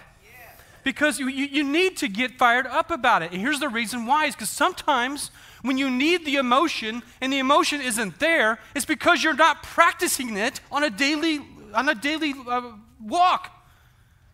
Because 0.84 1.20
you, 1.20 1.28
you, 1.28 1.46
you 1.46 1.62
need 1.62 1.96
to 1.98 2.08
get 2.08 2.38
fired 2.38 2.66
up 2.66 2.90
about 2.90 3.22
it. 3.22 3.30
And 3.30 3.40
here's 3.40 3.60
the 3.60 3.68
reason 3.68 4.04
why 4.04 4.26
is 4.26 4.34
because 4.34 4.50
sometimes 4.50 5.30
when 5.60 5.78
you 5.78 5.88
need 5.88 6.24
the 6.24 6.36
emotion 6.36 7.04
and 7.20 7.32
the 7.32 7.38
emotion 7.38 7.80
isn't 7.80 8.18
there, 8.18 8.58
it's 8.74 8.84
because 8.84 9.22
you're 9.22 9.36
not 9.36 9.62
practicing 9.62 10.36
it 10.36 10.60
on 10.72 10.82
a 10.82 10.90
daily, 10.90 11.40
on 11.72 11.88
a 11.88 11.94
daily 11.94 12.34
uh, 12.48 12.72
walk. 13.06 13.50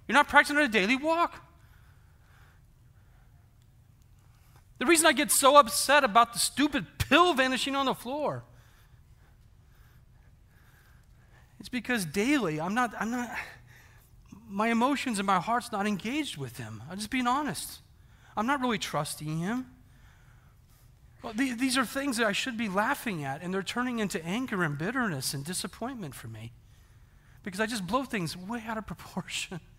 You're 0.07 0.15
not 0.15 0.29
practicing 0.29 0.57
a 0.57 0.69
daily 0.69 0.97
walk. 0.97 1.43
The 4.79 4.87
reason 4.87 5.07
I 5.07 5.13
get 5.13 5.31
so 5.31 5.57
upset 5.57 6.05
about 6.05 6.33
the 6.33 6.39
stupid 6.39 6.87
pill 6.99 7.35
vanishing 7.35 7.75
on 7.75 7.87
the 7.87 7.95
floor 7.95 8.45
is 11.61 11.69
because 11.69 12.05
daily 12.05 12.61
I'm 12.61 12.75
not, 12.75 12.95
I'm 12.99 13.11
not, 13.11 13.31
my 14.49 14.69
emotions 14.69 15.19
and 15.19 15.27
my 15.27 15.41
heart's 15.41 15.73
not 15.73 15.87
engaged 15.87 16.37
with 16.37 16.59
him. 16.59 16.83
I'm 16.89 16.97
just 16.97 17.11
being 17.11 17.27
honest. 17.27 17.81
I'm 18.37 18.47
not 18.47 18.61
really 18.61 18.79
trusting 18.79 19.41
him. 19.41 19.67
Well, 21.23 21.33
these 21.35 21.77
are 21.77 21.85
things 21.85 22.19
that 22.19 22.27
I 22.27 22.33
should 22.33 22.57
be 22.57 22.69
laughing 22.69 23.25
at, 23.25 23.43
and 23.43 23.53
they're 23.53 23.65
turning 23.65 23.99
into 23.99 24.25
anger 24.25 24.63
and 24.63 24.79
bitterness 24.79 25.35
and 25.35 25.45
disappointment 25.45 26.15
for 26.15 26.29
me 26.29 26.53
because 27.43 27.61
I 27.61 27.67
just 27.67 27.87
blow 27.87 28.05
things 28.05 28.37
way 28.37 28.63
out 28.67 28.79
of 28.79 28.87
proportion. 28.87 29.61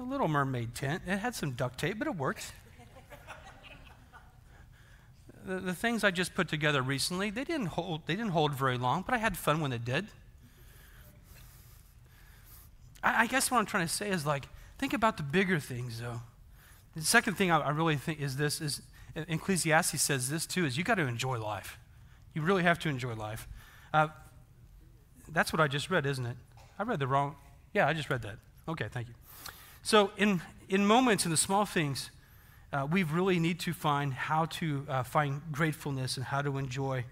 A 0.00 0.02
little 0.02 0.28
mermaid 0.28 0.74
tent. 0.74 1.02
It 1.06 1.18
had 1.18 1.34
some 1.34 1.52
duct 1.52 1.78
tape, 1.78 1.98
but 1.98 2.06
it 2.06 2.14
worked. 2.14 2.52
the, 5.44 5.58
the 5.58 5.74
things 5.74 6.04
I 6.04 6.10
just 6.10 6.34
put 6.34 6.48
together 6.48 6.82
recently, 6.82 7.30
they 7.30 7.44
didn't 7.44 7.66
hold, 7.66 8.06
they 8.06 8.14
didn't 8.14 8.30
hold 8.30 8.54
very 8.54 8.78
long, 8.78 9.02
but 9.02 9.14
I 9.14 9.18
had 9.18 9.36
fun 9.36 9.60
when 9.60 9.72
it 9.72 9.84
did. 9.84 10.06
I, 13.02 13.22
I 13.22 13.26
guess 13.26 13.50
what 13.50 13.58
I'm 13.58 13.66
trying 13.66 13.86
to 13.86 13.92
say 13.92 14.10
is 14.10 14.24
like, 14.24 14.46
think 14.78 14.92
about 14.92 15.16
the 15.16 15.24
bigger 15.24 15.58
things, 15.58 16.00
though. 16.00 16.20
The 16.94 17.02
second 17.02 17.34
thing 17.34 17.50
I, 17.50 17.58
I 17.58 17.70
really 17.70 17.96
think 17.96 18.20
is 18.20 18.36
this 18.36 18.60
is 18.60 18.82
Ecclesiastes 19.16 20.00
says 20.00 20.30
this 20.30 20.46
too 20.46 20.64
is 20.64 20.76
you 20.76 20.84
got 20.84 20.96
to 20.96 21.06
enjoy 21.06 21.38
life. 21.38 21.78
You 22.38 22.44
really 22.44 22.62
have 22.62 22.78
to 22.80 22.88
enjoy 22.88 23.14
life. 23.14 23.48
Uh, 23.92 24.06
that's 25.32 25.52
what 25.52 25.60
I 25.60 25.66
just 25.66 25.90
read, 25.90 26.06
isn't 26.06 26.24
it? 26.24 26.36
I 26.78 26.84
read 26.84 27.00
the 27.00 27.08
wrong. 27.08 27.34
Yeah, 27.74 27.88
I 27.88 27.94
just 27.94 28.10
read 28.10 28.22
that. 28.22 28.36
Okay, 28.68 28.86
thank 28.88 29.08
you. 29.08 29.14
So, 29.82 30.12
in, 30.16 30.40
in 30.68 30.86
moments, 30.86 31.24
in 31.24 31.32
the 31.32 31.36
small 31.36 31.64
things, 31.64 32.12
uh, 32.72 32.86
we 32.88 33.02
really 33.02 33.40
need 33.40 33.58
to 33.60 33.72
find 33.72 34.14
how 34.14 34.44
to 34.44 34.86
uh, 34.88 35.02
find 35.02 35.42
gratefulness 35.50 36.16
and 36.16 36.26
how 36.26 36.40
to 36.40 36.58
enjoy 36.58 37.04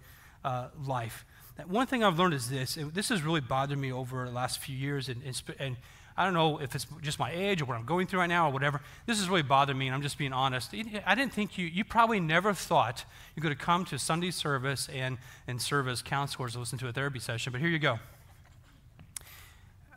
uh, 0.45 0.69
life. 0.87 1.25
One 1.67 1.89
thing 1.89 2.05
I've 2.05 2.21
learned 2.21 2.35
is 2.35 2.49
this. 2.49 2.79
This 2.81 3.09
has 3.09 3.23
really 3.23 3.41
bothered 3.41 3.79
me 3.79 3.91
over 3.91 4.27
the 4.27 4.31
last 4.31 4.61
few 4.61 4.77
years, 4.77 5.09
and, 5.09 5.25
and, 5.25 5.43
and 5.59 5.77
I 6.17 6.25
don't 6.25 6.33
know 6.33 6.59
if 6.59 6.75
it's 6.75 6.87
just 7.03 7.19
my 7.19 7.31
age 7.31 7.61
or 7.61 7.67
what 7.67 7.77
I'm 7.77 7.85
going 7.85 8.07
through 8.07 8.21
right 8.21 8.29
now 8.29 8.49
or 8.49 8.53
whatever. 8.53 8.81
This 9.05 9.19
has 9.19 9.29
really 9.29 9.43
bothered 9.43 9.77
me, 9.77 9.87
and 9.87 9.95
I'm 9.95 10.01
just 10.01 10.17
being 10.17 10.33
honest. 10.33 10.75
I 11.05 11.15
didn't 11.15 11.35
think 11.35 11.59
you, 11.59 11.67
you 11.67 11.85
probably 11.85 12.21
never 12.21 12.55
thought 12.55 13.05
you 13.35 13.43
could 13.43 13.51
have 13.51 13.59
come 13.59 13.85
to 13.87 13.99
Sunday 13.99 14.31
service 14.31 14.89
and, 14.93 15.19
and 15.47 15.61
serve 15.61 15.89
as 15.89 16.01
counselors 16.01 16.57
or 16.57 16.61
listen 16.61 16.79
to 16.79 16.89
a 16.89 16.93
therapy 16.93 17.19
session, 17.19 17.53
but 17.53 17.61
here 17.61 17.69
you 17.69 17.79
go. 17.79 17.99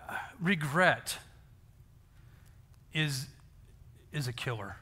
Uh, 0.10 0.16
regret 0.42 1.18
is, 2.94 3.28
is 4.12 4.28
a 4.28 4.34
killer. 4.34 4.76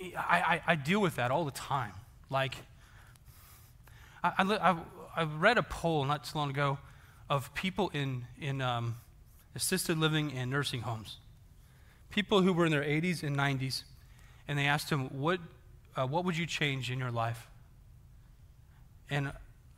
I, 0.00 0.60
I, 0.66 0.72
I 0.72 0.74
deal 0.74 1.00
with 1.00 1.16
that 1.16 1.30
all 1.30 1.44
the 1.44 1.52
time. 1.52 1.92
Like, 2.30 2.56
I, 4.24 4.32
I, 4.38 4.76
I, 5.16 5.24
read 5.24 5.58
a 5.58 5.62
poll 5.62 6.04
not 6.04 6.24
too 6.24 6.38
long 6.38 6.50
ago 6.50 6.78
of 7.32 7.54
people 7.54 7.90
in, 7.94 8.26
in 8.38 8.60
um, 8.60 8.96
assisted 9.56 9.96
living 9.96 10.32
and 10.36 10.50
nursing 10.50 10.82
homes. 10.82 11.16
People 12.10 12.42
who 12.42 12.52
were 12.52 12.66
in 12.66 12.70
their 12.70 12.82
80s 12.82 13.22
and 13.22 13.34
90s, 13.34 13.84
and 14.46 14.58
they 14.58 14.66
asked 14.66 14.90
them, 14.90 15.08
What, 15.18 15.40
uh, 15.96 16.06
what 16.06 16.26
would 16.26 16.36
you 16.36 16.44
change 16.44 16.90
in 16.90 16.98
your 16.98 17.10
life? 17.10 17.48
And 19.08 19.32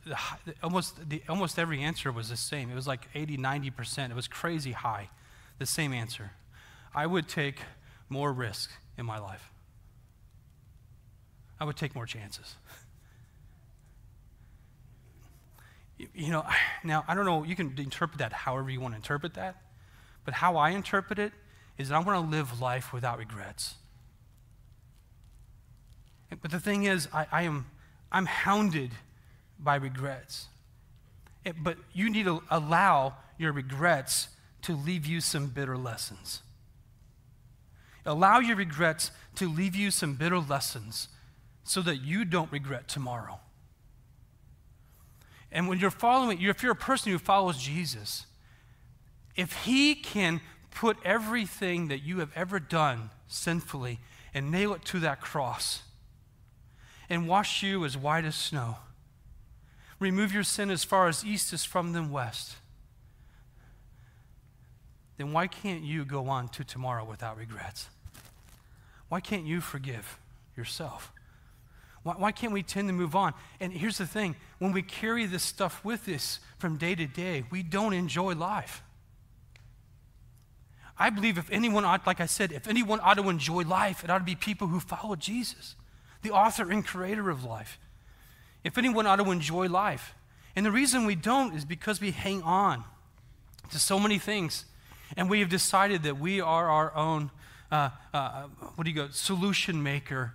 the, 0.05 0.17
almost, 0.61 1.09
the, 1.09 1.21
almost 1.29 1.57
every 1.57 1.81
answer 1.81 2.11
was 2.11 2.27
the 2.27 2.35
same. 2.35 2.69
It 2.69 2.75
was 2.75 2.87
like 2.87 3.07
80, 3.15 3.37
90%. 3.37 4.09
It 4.09 4.15
was 4.15 4.27
crazy 4.27 4.73
high. 4.73 5.09
The 5.57 5.65
same 5.65 5.93
answer. 5.93 6.31
I 6.93 7.05
would 7.05 7.29
take 7.29 7.59
more 8.09 8.33
risk 8.33 8.69
in 8.97 9.05
my 9.05 9.17
life. 9.17 9.49
I 11.57 11.63
would 11.63 11.77
take 11.77 11.95
more 11.95 12.05
chances. 12.05 12.55
You 16.13 16.31
know, 16.31 16.45
now 16.83 17.03
I 17.07 17.15
don't 17.15 17.25
know, 17.25 17.43
you 17.43 17.55
can 17.55 17.73
interpret 17.77 18.19
that 18.19 18.33
however 18.33 18.69
you 18.69 18.79
want 18.79 18.93
to 18.93 18.97
interpret 18.97 19.33
that, 19.35 19.61
but 20.23 20.33
how 20.33 20.57
I 20.57 20.71
interpret 20.71 21.19
it 21.19 21.33
is 21.77 21.89
that 21.89 21.95
I 21.95 21.99
want 21.99 22.23
to 22.23 22.37
live 22.37 22.61
life 22.61 22.93
without 22.93 23.17
regrets. 23.17 23.75
But 26.41 26.51
the 26.51 26.59
thing 26.59 26.83
is, 26.83 27.07
I, 27.13 27.27
I 27.31 27.41
am 27.43 27.67
I'm 28.11 28.25
hounded 28.25 28.91
by 29.59 29.75
regrets. 29.75 30.47
It, 31.43 31.55
but 31.61 31.77
you 31.93 32.09
need 32.09 32.25
to 32.25 32.41
allow 32.49 33.15
your 33.37 33.51
regrets 33.51 34.29
to 34.63 34.75
leave 34.75 35.05
you 35.05 35.21
some 35.21 35.47
bitter 35.47 35.77
lessons. 35.77 36.41
Allow 38.05 38.39
your 38.39 38.55
regrets 38.55 39.11
to 39.35 39.49
leave 39.49 39.75
you 39.75 39.91
some 39.91 40.15
bitter 40.15 40.39
lessons 40.39 41.09
so 41.63 41.81
that 41.81 41.97
you 41.97 42.25
don't 42.25 42.51
regret 42.51 42.87
tomorrow. 42.87 43.39
And 45.55 45.69
when 45.69 45.79
you're 45.79 45.89
following, 45.89 46.41
if 46.41 46.61
you're 46.61 46.73
a 46.73 46.75
person 46.75 47.13
who 47.13 47.17
follows 47.17 47.57
Jesus, 47.57 48.25
if 49.37 49.63
he 49.63 49.95
can 49.95 50.41
put 50.69 50.97
everything 51.05 51.87
that 51.87 52.03
you 52.03 52.19
have 52.19 52.29
ever 52.35 52.59
done 52.59 53.09
sinfully 53.29 54.01
and 54.33 54.51
nail 54.51 54.73
it 54.73 54.83
to 54.83 54.99
that 54.99 55.21
cross 55.21 55.83
and 57.09 57.25
wash 57.25 57.63
you 57.63 57.85
as 57.85 57.97
white 57.97 58.25
as 58.25 58.35
snow, 58.35 58.79
remove 59.97 60.33
your 60.33 60.43
sin 60.43 60.69
as 60.69 60.83
far 60.83 61.07
as 61.07 61.23
east 61.23 61.53
is 61.53 61.63
from 61.63 61.93
the 61.93 62.03
west, 62.03 62.57
then 65.15 65.31
why 65.31 65.47
can't 65.47 65.83
you 65.83 66.03
go 66.03 66.27
on 66.27 66.49
to 66.49 66.65
tomorrow 66.65 67.05
without 67.05 67.37
regrets? 67.37 67.87
Why 69.07 69.21
can't 69.21 69.45
you 69.45 69.61
forgive 69.61 70.19
yourself? 70.57 71.13
Why, 72.05 72.13
why 72.13 72.31
can't 72.31 72.53
we 72.53 72.61
tend 72.61 72.87
to 72.87 72.93
move 72.93 73.15
on? 73.15 73.33
And 73.59 73.73
here's 73.73 73.97
the 73.97 74.05
thing 74.05 74.35
when 74.59 74.71
we 74.71 74.83
carry 74.83 75.25
this 75.25 75.43
stuff 75.43 75.83
with 75.83 76.07
us 76.07 76.39
from 76.59 76.77
day 76.77 76.93
to 76.93 77.07
day, 77.07 77.43
we 77.49 77.63
don't 77.63 77.93
enjoy 77.93 78.35
life. 78.35 78.83
I 80.97 81.09
believe 81.09 81.37
if 81.37 81.51
anyone 81.51 81.83
ought, 81.83 82.07
like 82.07 82.21
I 82.21 82.27
said, 82.27 82.51
if 82.51 82.67
anyone 82.67 82.99
ought 83.01 83.15
to 83.15 83.27
enjoy 83.27 83.63
life, 83.63 84.03
it 84.03 84.09
ought 84.09 84.19
to 84.19 84.23
be 84.23 84.35
people 84.35 84.67
who 84.67 84.79
follow 84.79 85.15
Jesus, 85.15 85.75
the 86.21 86.31
author 86.31 86.71
and 86.71 86.85
creator 86.85 87.29
of 87.29 87.43
life. 87.43 87.79
If 88.63 88.77
anyone 88.77 89.07
ought 89.07 89.17
to 89.17 89.31
enjoy 89.31 89.67
life. 89.67 90.13
And 90.55 90.65
the 90.65 90.71
reason 90.71 91.05
we 91.05 91.15
don't 91.15 91.55
is 91.55 91.65
because 91.65 91.99
we 91.99 92.11
hang 92.11 92.43
on 92.43 92.83
to 93.71 93.79
so 93.79 93.99
many 93.99 94.19
things. 94.19 94.65
And 95.17 95.29
we 95.29 95.39
have 95.39 95.49
decided 95.49 96.03
that 96.03 96.17
we 96.17 96.39
are 96.39 96.69
our 96.69 96.95
own 96.95 97.31
uh, 97.71 97.89
uh, 98.13 98.43
what 98.75 98.85
do 98.85 98.91
you 98.91 98.95
go, 98.95 99.07
solution 99.09 99.81
maker. 99.81 100.33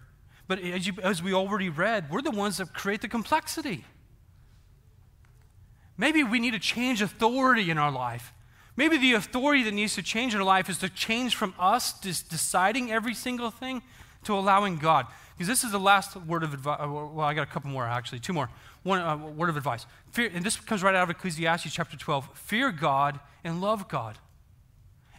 But 0.50 0.64
as, 0.64 0.84
you, 0.84 0.94
as 1.00 1.22
we 1.22 1.32
already 1.32 1.68
read, 1.68 2.10
we're 2.10 2.22
the 2.22 2.32
ones 2.32 2.56
that 2.56 2.74
create 2.74 3.02
the 3.02 3.08
complexity. 3.08 3.84
Maybe 5.96 6.24
we 6.24 6.40
need 6.40 6.54
to 6.54 6.58
change 6.58 7.00
authority 7.00 7.70
in 7.70 7.78
our 7.78 7.92
life. 7.92 8.32
Maybe 8.74 8.98
the 8.98 9.12
authority 9.12 9.62
that 9.62 9.72
needs 9.72 9.94
to 9.94 10.02
change 10.02 10.34
in 10.34 10.40
our 10.40 10.44
life 10.44 10.68
is 10.68 10.78
to 10.78 10.88
change 10.88 11.36
from 11.36 11.54
us 11.56 11.92
deciding 12.00 12.90
every 12.90 13.14
single 13.14 13.52
thing 13.52 13.80
to 14.24 14.34
allowing 14.34 14.78
God. 14.78 15.06
Because 15.34 15.46
this 15.46 15.62
is 15.62 15.70
the 15.70 15.78
last 15.78 16.16
word 16.16 16.42
of 16.42 16.52
advice. 16.52 16.80
Uh, 16.82 16.88
well, 16.88 17.20
I 17.20 17.32
got 17.32 17.42
a 17.42 17.50
couple 17.52 17.70
more 17.70 17.86
actually, 17.86 18.18
two 18.18 18.32
more. 18.32 18.50
One 18.82 19.00
uh, 19.00 19.18
word 19.18 19.50
of 19.50 19.56
advice. 19.56 19.86
Fear, 20.10 20.32
and 20.34 20.44
this 20.44 20.56
comes 20.56 20.82
right 20.82 20.96
out 20.96 21.04
of 21.04 21.10
Ecclesiastes 21.10 21.72
chapter 21.72 21.96
12. 21.96 22.28
Fear 22.36 22.72
God 22.72 23.20
and 23.44 23.60
love 23.60 23.86
God. 23.86 24.18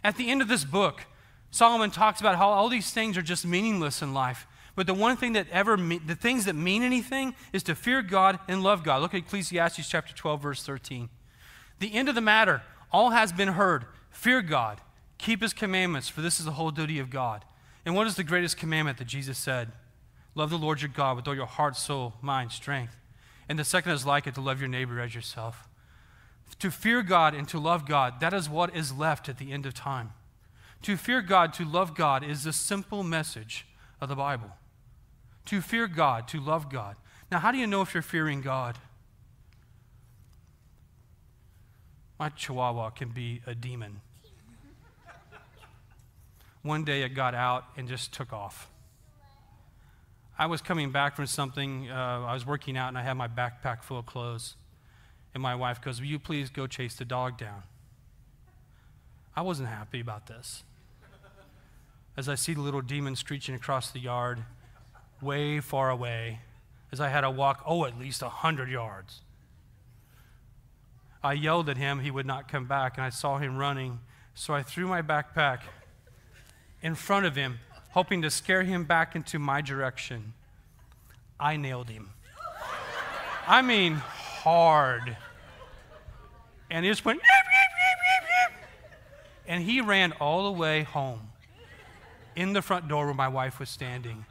At 0.04 0.18
the 0.18 0.30
end 0.30 0.42
of 0.42 0.48
this 0.48 0.66
book, 0.66 1.06
Solomon 1.50 1.90
talks 1.90 2.20
about 2.20 2.36
how 2.36 2.50
all 2.50 2.68
these 2.68 2.90
things 2.90 3.16
are 3.16 3.22
just 3.22 3.46
meaningless 3.46 4.02
in 4.02 4.12
life. 4.12 4.46
But 4.74 4.86
the 4.86 4.94
one 4.94 5.16
thing 5.16 5.34
that 5.34 5.48
ever, 5.50 5.76
the 5.76 6.16
things 6.18 6.46
that 6.46 6.54
mean 6.54 6.82
anything 6.82 7.34
is 7.52 7.62
to 7.64 7.74
fear 7.74 8.00
God 8.00 8.38
and 8.48 8.62
love 8.62 8.82
God. 8.82 9.02
Look 9.02 9.14
at 9.14 9.18
Ecclesiastes 9.18 9.88
chapter 9.88 10.14
12, 10.14 10.42
verse 10.42 10.62
13. 10.62 11.10
The 11.78 11.94
end 11.94 12.08
of 12.08 12.14
the 12.14 12.20
matter, 12.20 12.62
all 12.90 13.10
has 13.10 13.32
been 13.32 13.48
heard. 13.48 13.84
Fear 14.10 14.42
God, 14.42 14.80
keep 15.18 15.42
his 15.42 15.52
commandments, 15.52 16.08
for 16.08 16.22
this 16.22 16.38
is 16.38 16.46
the 16.46 16.52
whole 16.52 16.70
duty 16.70 16.98
of 16.98 17.10
God. 17.10 17.44
And 17.84 17.94
what 17.94 18.06
is 18.06 18.16
the 18.16 18.24
greatest 18.24 18.56
commandment 18.56 18.98
that 18.98 19.08
Jesus 19.08 19.36
said? 19.36 19.72
Love 20.34 20.50
the 20.50 20.56
Lord 20.58 20.80
your 20.80 20.88
God 20.88 21.16
with 21.16 21.28
all 21.28 21.34
your 21.34 21.46
heart, 21.46 21.76
soul, 21.76 22.14
mind, 22.22 22.52
strength. 22.52 22.96
And 23.48 23.58
the 23.58 23.64
second 23.64 23.92
is 23.92 24.06
like 24.06 24.26
it 24.26 24.34
to 24.36 24.40
love 24.40 24.60
your 24.60 24.68
neighbor 24.68 25.00
as 25.00 25.14
yourself. 25.14 25.68
To 26.60 26.70
fear 26.70 27.02
God 27.02 27.34
and 27.34 27.46
to 27.48 27.58
love 27.58 27.86
God, 27.86 28.20
that 28.20 28.32
is 28.32 28.48
what 28.48 28.74
is 28.74 28.92
left 28.92 29.28
at 29.28 29.36
the 29.36 29.52
end 29.52 29.66
of 29.66 29.74
time. 29.74 30.12
To 30.82 30.96
fear 30.96 31.20
God, 31.20 31.52
to 31.54 31.64
love 31.64 31.94
God, 31.94 32.24
is 32.24 32.44
the 32.44 32.52
simple 32.52 33.02
message 33.02 33.66
of 34.00 34.08
the 34.08 34.16
Bible 34.16 34.52
to 35.46 35.60
fear 35.60 35.86
God, 35.86 36.28
to 36.28 36.40
love 36.40 36.70
God. 36.70 36.96
Now, 37.30 37.38
how 37.38 37.50
do 37.50 37.58
you 37.58 37.66
know 37.66 37.82
if 37.82 37.94
you're 37.94 38.02
fearing 38.02 38.40
God? 38.40 38.78
My 42.18 42.28
chihuahua 42.28 42.90
can 42.90 43.08
be 43.08 43.40
a 43.46 43.54
demon. 43.54 44.00
One 46.62 46.84
day 46.84 47.02
it 47.02 47.10
got 47.10 47.34
out 47.34 47.64
and 47.76 47.88
just 47.88 48.12
took 48.12 48.32
off. 48.32 48.68
I 50.38 50.46
was 50.46 50.60
coming 50.60 50.92
back 50.92 51.16
from 51.16 51.26
something, 51.26 51.90
uh, 51.90 52.24
I 52.26 52.34
was 52.34 52.46
working 52.46 52.76
out 52.76 52.88
and 52.88 52.98
I 52.98 53.02
had 53.02 53.14
my 53.14 53.28
backpack 53.28 53.82
full 53.82 53.98
of 53.98 54.06
clothes. 54.06 54.54
And 55.34 55.42
my 55.42 55.54
wife 55.54 55.80
goes, 55.80 56.00
Will 56.00 56.08
you 56.08 56.18
please 56.18 56.50
go 56.50 56.66
chase 56.66 56.94
the 56.94 57.04
dog 57.04 57.38
down? 57.38 57.62
I 59.34 59.42
wasn't 59.42 59.68
happy 59.68 60.00
about 60.00 60.26
this. 60.26 60.62
As 62.16 62.28
I 62.28 62.34
see 62.34 62.52
the 62.54 62.60
little 62.60 62.82
demon 62.82 63.16
screeching 63.16 63.54
across 63.54 63.90
the 63.90 63.98
yard, 63.98 64.44
way 65.22 65.60
far 65.60 65.90
away 65.90 66.40
as 66.90 67.00
I 67.00 67.08
had 67.08 67.22
to 67.22 67.30
walk, 67.30 67.62
oh, 67.66 67.86
at 67.86 67.98
least 67.98 68.22
a 68.22 68.26
100 68.26 68.68
yards. 68.68 69.20
I 71.24 71.34
yelled 71.34 71.68
at 71.68 71.76
him, 71.76 72.00
he 72.00 72.10
would 72.10 72.26
not 72.26 72.48
come 72.48 72.66
back, 72.66 72.96
and 72.96 73.04
I 73.04 73.10
saw 73.10 73.38
him 73.38 73.56
running. 73.56 74.00
So 74.34 74.54
I 74.54 74.62
threw 74.62 74.86
my 74.86 75.02
backpack 75.02 75.60
in 76.82 76.94
front 76.94 77.26
of 77.26 77.36
him, 77.36 77.60
hoping 77.90 78.22
to 78.22 78.30
scare 78.30 78.62
him 78.62 78.84
back 78.84 79.14
into 79.14 79.38
my 79.38 79.60
direction. 79.60 80.34
I 81.38 81.56
nailed 81.56 81.88
him. 81.88 82.10
I 83.46 83.62
mean, 83.62 83.94
hard. 83.94 85.16
And 86.70 86.84
he 86.84 86.90
just 86.90 87.04
went, 87.04 87.20
and 89.46 89.62
he 89.62 89.80
ran 89.80 90.12
all 90.12 90.52
the 90.52 90.58
way 90.58 90.82
home 90.82 91.30
in 92.34 92.52
the 92.52 92.62
front 92.62 92.88
door 92.88 93.06
where 93.06 93.14
my 93.14 93.28
wife 93.28 93.60
was 93.60 93.68
standing. 93.68 94.24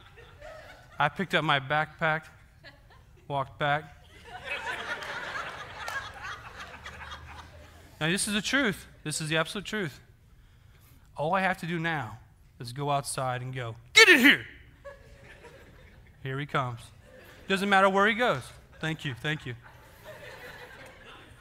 I 1.02 1.08
picked 1.08 1.34
up 1.34 1.42
my 1.42 1.58
backpack, 1.58 2.26
walked 3.26 3.58
back. 3.58 4.06
now, 8.00 8.08
this 8.08 8.28
is 8.28 8.34
the 8.34 8.40
truth. 8.40 8.86
This 9.02 9.20
is 9.20 9.28
the 9.28 9.36
absolute 9.36 9.64
truth. 9.64 9.98
All 11.16 11.34
I 11.34 11.40
have 11.40 11.58
to 11.58 11.66
do 11.66 11.80
now 11.80 12.18
is 12.60 12.72
go 12.72 12.88
outside 12.88 13.42
and 13.42 13.52
go, 13.52 13.74
Get 13.94 14.10
in 14.10 14.20
here! 14.20 14.46
Here 16.22 16.38
he 16.38 16.46
comes. 16.46 16.78
Doesn't 17.48 17.68
matter 17.68 17.88
where 17.88 18.06
he 18.06 18.14
goes. 18.14 18.42
Thank 18.80 19.04
you, 19.04 19.14
thank 19.20 19.44
you. 19.44 19.56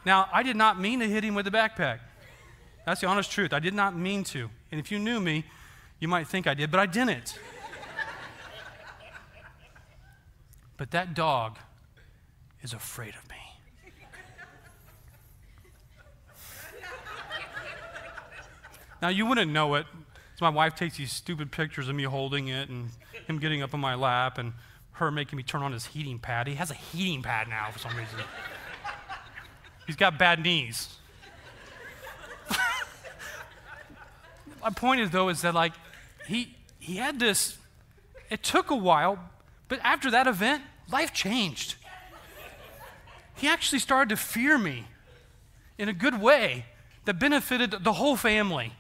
Now, 0.04 0.28
I 0.34 0.41
did 0.41 0.56
not 0.56 0.80
mean 0.80 1.02
to 1.02 1.08
hit 1.08 1.24
him 1.24 1.36
with 1.36 1.45
the 1.45 1.52
backpack. 1.52 2.00
That's 2.88 3.02
the 3.02 3.06
honest 3.06 3.30
truth. 3.30 3.54
I 3.54 3.60
did 3.60 3.76
not 3.76 3.95
mean 3.95 4.24
to. 4.24 4.50
And 4.71 4.82
if 4.82 4.91
you 4.91 4.97
knew 4.97 5.19
me, 5.19 5.45
you 6.00 6.08
might 6.08 6.28
think 6.28 6.47
I 6.47 6.56
did, 6.56 6.71
but 6.71 6.80
I 6.80 6.88
didn't. 6.88 7.38
But 10.82 10.89
that 10.89 11.13
dog 11.13 11.60
is 12.63 12.74
afraid 12.74 13.13
of 13.13 13.30
me. 13.30 13.36
now, 19.00 19.10
you 19.10 19.28
wouldn't 19.28 19.52
know 19.52 19.76
it. 19.76 19.86
So 20.39 20.46
my 20.46 20.50
wife 20.50 20.74
takes 20.74 20.98
these 20.98 21.12
stupid 21.12 21.52
pictures 21.52 21.88
of 21.88 21.94
me 21.94 22.02
holding 22.02 22.48
it 22.48 22.67
and 22.70 22.89
him 23.28 23.38
getting 23.38 23.62
up 23.62 23.76
on 23.76 23.80
my 23.80 23.94
lap 23.94 24.39
and 24.39 24.54
her 24.94 25.12
making 25.12 25.38
me 25.38 25.44
turn 25.44 25.62
on 25.62 25.72
his 25.72 25.86
heating 25.86 26.17
pad. 26.17 26.48
He 26.48 26.56
has 26.56 26.72
a 26.72 26.74
heating 26.74 27.22
pad 27.22 27.48
now 27.48 27.70
for 27.70 27.78
some 27.78 27.96
reason. 27.96 28.17
He's 29.86 29.96
got 29.96 30.17
bad 30.17 30.41
knees. 30.41 30.98
my 34.63 34.72
point 34.72 35.02
is, 35.02 35.12
though, 35.12 35.30
is 35.30 35.44
that 35.44 35.54
like 35.54 35.74
he 36.28 36.56
he 36.80 36.96
had 36.96 37.20
this. 37.20 37.60
It 38.32 38.41
took 38.41 38.72
a 38.72 38.76
while, 38.76 39.20
but 39.67 39.80
after 39.84 40.10
that 40.10 40.26
event, 40.26 40.63
life 40.91 41.13
changed. 41.13 41.75
He 43.36 43.47
actually 43.47 43.80
started 43.80 44.10
to 44.10 44.17
fear 44.17 44.58
me 44.58 44.86
in 45.77 45.89
a 45.89 45.93
good 45.93 46.21
way 46.21 46.65
that 47.06 47.19
benefited 47.19 47.71
the 47.84 47.93
whole 47.93 48.15
family. 48.15 48.73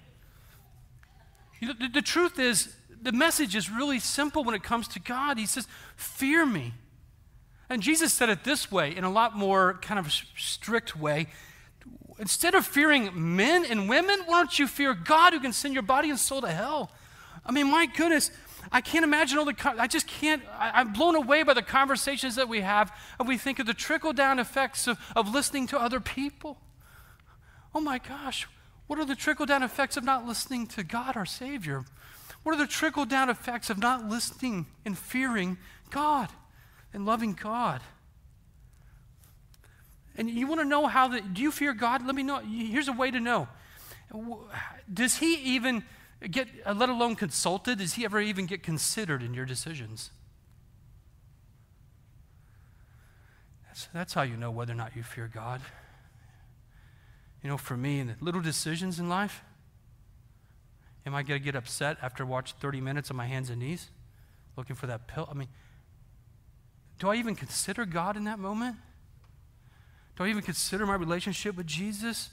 You 1.59 1.69
know, 1.69 1.73
the, 1.79 1.87
the 1.87 2.01
truth 2.01 2.39
is, 2.39 2.75
the 3.01 3.11
message 3.11 3.55
is 3.55 3.69
really 3.69 3.99
simple 3.99 4.43
when 4.43 4.53
it 4.53 4.63
comes 4.63 4.87
to 4.89 4.99
God. 4.99 5.37
He 5.37 5.45
says, 5.45 5.67
Fear 5.95 6.45
me. 6.45 6.73
And 7.69 7.81
Jesus 7.81 8.13
said 8.13 8.29
it 8.29 8.43
this 8.43 8.71
way, 8.71 8.95
in 8.95 9.03
a 9.03 9.09
lot 9.09 9.35
more 9.35 9.79
kind 9.81 9.99
of 9.99 10.11
strict 10.11 10.95
way. 10.95 11.27
Instead 12.19 12.53
of 12.53 12.65
fearing 12.67 13.35
men 13.35 13.65
and 13.65 13.87
women, 13.87 14.19
why 14.25 14.39
don't 14.39 14.59
you 14.59 14.67
fear 14.67 14.93
God 14.93 15.33
who 15.33 15.39
can 15.39 15.53
send 15.53 15.73
your 15.73 15.83
body 15.83 16.09
and 16.09 16.19
soul 16.19 16.41
to 16.41 16.51
hell? 16.51 16.91
I 17.45 17.51
mean, 17.51 17.71
my 17.71 17.85
goodness, 17.85 18.29
I 18.71 18.79
can't 18.81 19.03
imagine 19.03 19.37
all 19.37 19.45
the, 19.45 19.55
I 19.77 19.87
just 19.87 20.07
can't, 20.07 20.41
I, 20.57 20.81
am 20.81 20.93
blown 20.93 21.15
away 21.15 21.43
by 21.43 21.53
the 21.53 21.61
conversations 21.61 22.35
that 22.35 22.47
we 22.47 22.61
have, 22.61 22.95
and 23.19 23.27
we 23.27 23.37
think 23.37 23.59
of 23.59 23.65
the 23.65 23.73
trickle 23.73 24.13
down 24.13 24.39
effects 24.39 24.87
of, 24.87 24.97
of 25.15 25.33
listening 25.33 25.67
to 25.67 25.79
other 25.79 25.99
people. 25.99 26.57
Oh 27.75 27.81
my 27.81 27.97
gosh, 27.97 28.47
what 28.87 28.97
are 28.97 29.05
the 29.05 29.15
trickle 29.15 29.45
down 29.45 29.61
effects 29.61 29.97
of 29.97 30.03
not 30.03 30.25
listening 30.25 30.67
to 30.67 30.83
God, 30.83 31.17
our 31.17 31.25
Savior? 31.25 31.83
What 32.43 32.55
are 32.55 32.57
the 32.57 32.67
trickle 32.67 33.05
down 33.05 33.29
effects 33.29 33.69
of 33.69 33.77
not 33.77 34.07
listening 34.07 34.67
and 34.85 34.97
fearing 34.97 35.57
God 35.89 36.29
and 36.93 37.05
loving 37.05 37.33
God? 37.33 37.81
And 40.15 40.29
you 40.29 40.47
want 40.47 40.61
to 40.61 40.65
know 40.65 40.87
how 40.87 41.07
the, 41.07 41.21
do 41.21 41.41
you 41.41 41.51
fear 41.51 41.73
God? 41.73 42.05
Let 42.05 42.15
me 42.15 42.23
know. 42.23 42.39
Here's 42.39 42.87
a 42.87 42.93
way 42.93 43.11
to 43.11 43.19
know. 43.19 43.47
Does 44.91 45.17
He 45.17 45.35
even 45.55 45.83
get, 46.29 46.47
let 46.75 46.89
alone 46.89 47.15
consulted? 47.15 47.79
Does 47.79 47.93
he 47.93 48.05
ever 48.05 48.19
even 48.19 48.45
get 48.45 48.63
considered 48.63 49.23
in 49.23 49.33
your 49.33 49.45
decisions? 49.45 50.11
That's, 53.67 53.87
that's 53.93 54.13
how 54.13 54.23
you 54.23 54.37
know 54.37 54.51
whether 54.51 54.73
or 54.73 54.75
not 54.75 54.95
you 54.95 55.03
fear 55.03 55.29
God. 55.33 55.61
You 57.43 57.49
know, 57.49 57.57
for 57.57 57.75
me, 57.75 57.99
in 57.99 58.07
the 58.07 58.15
little 58.19 58.41
decisions 58.41 58.99
in 58.99 59.09
life, 59.09 59.43
am 61.05 61.15
I 61.15 61.23
going 61.23 61.39
to 61.39 61.43
get 61.43 61.55
upset 61.55 61.97
after 62.01 62.25
watching 62.25 62.57
30 62.59 62.81
minutes 62.81 63.09
on 63.09 63.17
my 63.17 63.25
hands 63.25 63.49
and 63.49 63.59
knees 63.59 63.89
looking 64.57 64.75
for 64.75 64.87
that 64.87 65.07
pill? 65.07 65.27
I 65.29 65.33
mean, 65.33 65.47
do 66.99 67.09
I 67.09 67.15
even 67.15 67.35
consider 67.35 67.85
God 67.85 68.15
in 68.15 68.25
that 68.25 68.37
moment? 68.37 68.75
Do 70.17 70.25
I 70.25 70.27
even 70.27 70.43
consider 70.43 70.85
my 70.85 70.95
relationship 70.95 71.55
with 71.55 71.65
Jesus? 71.65 72.29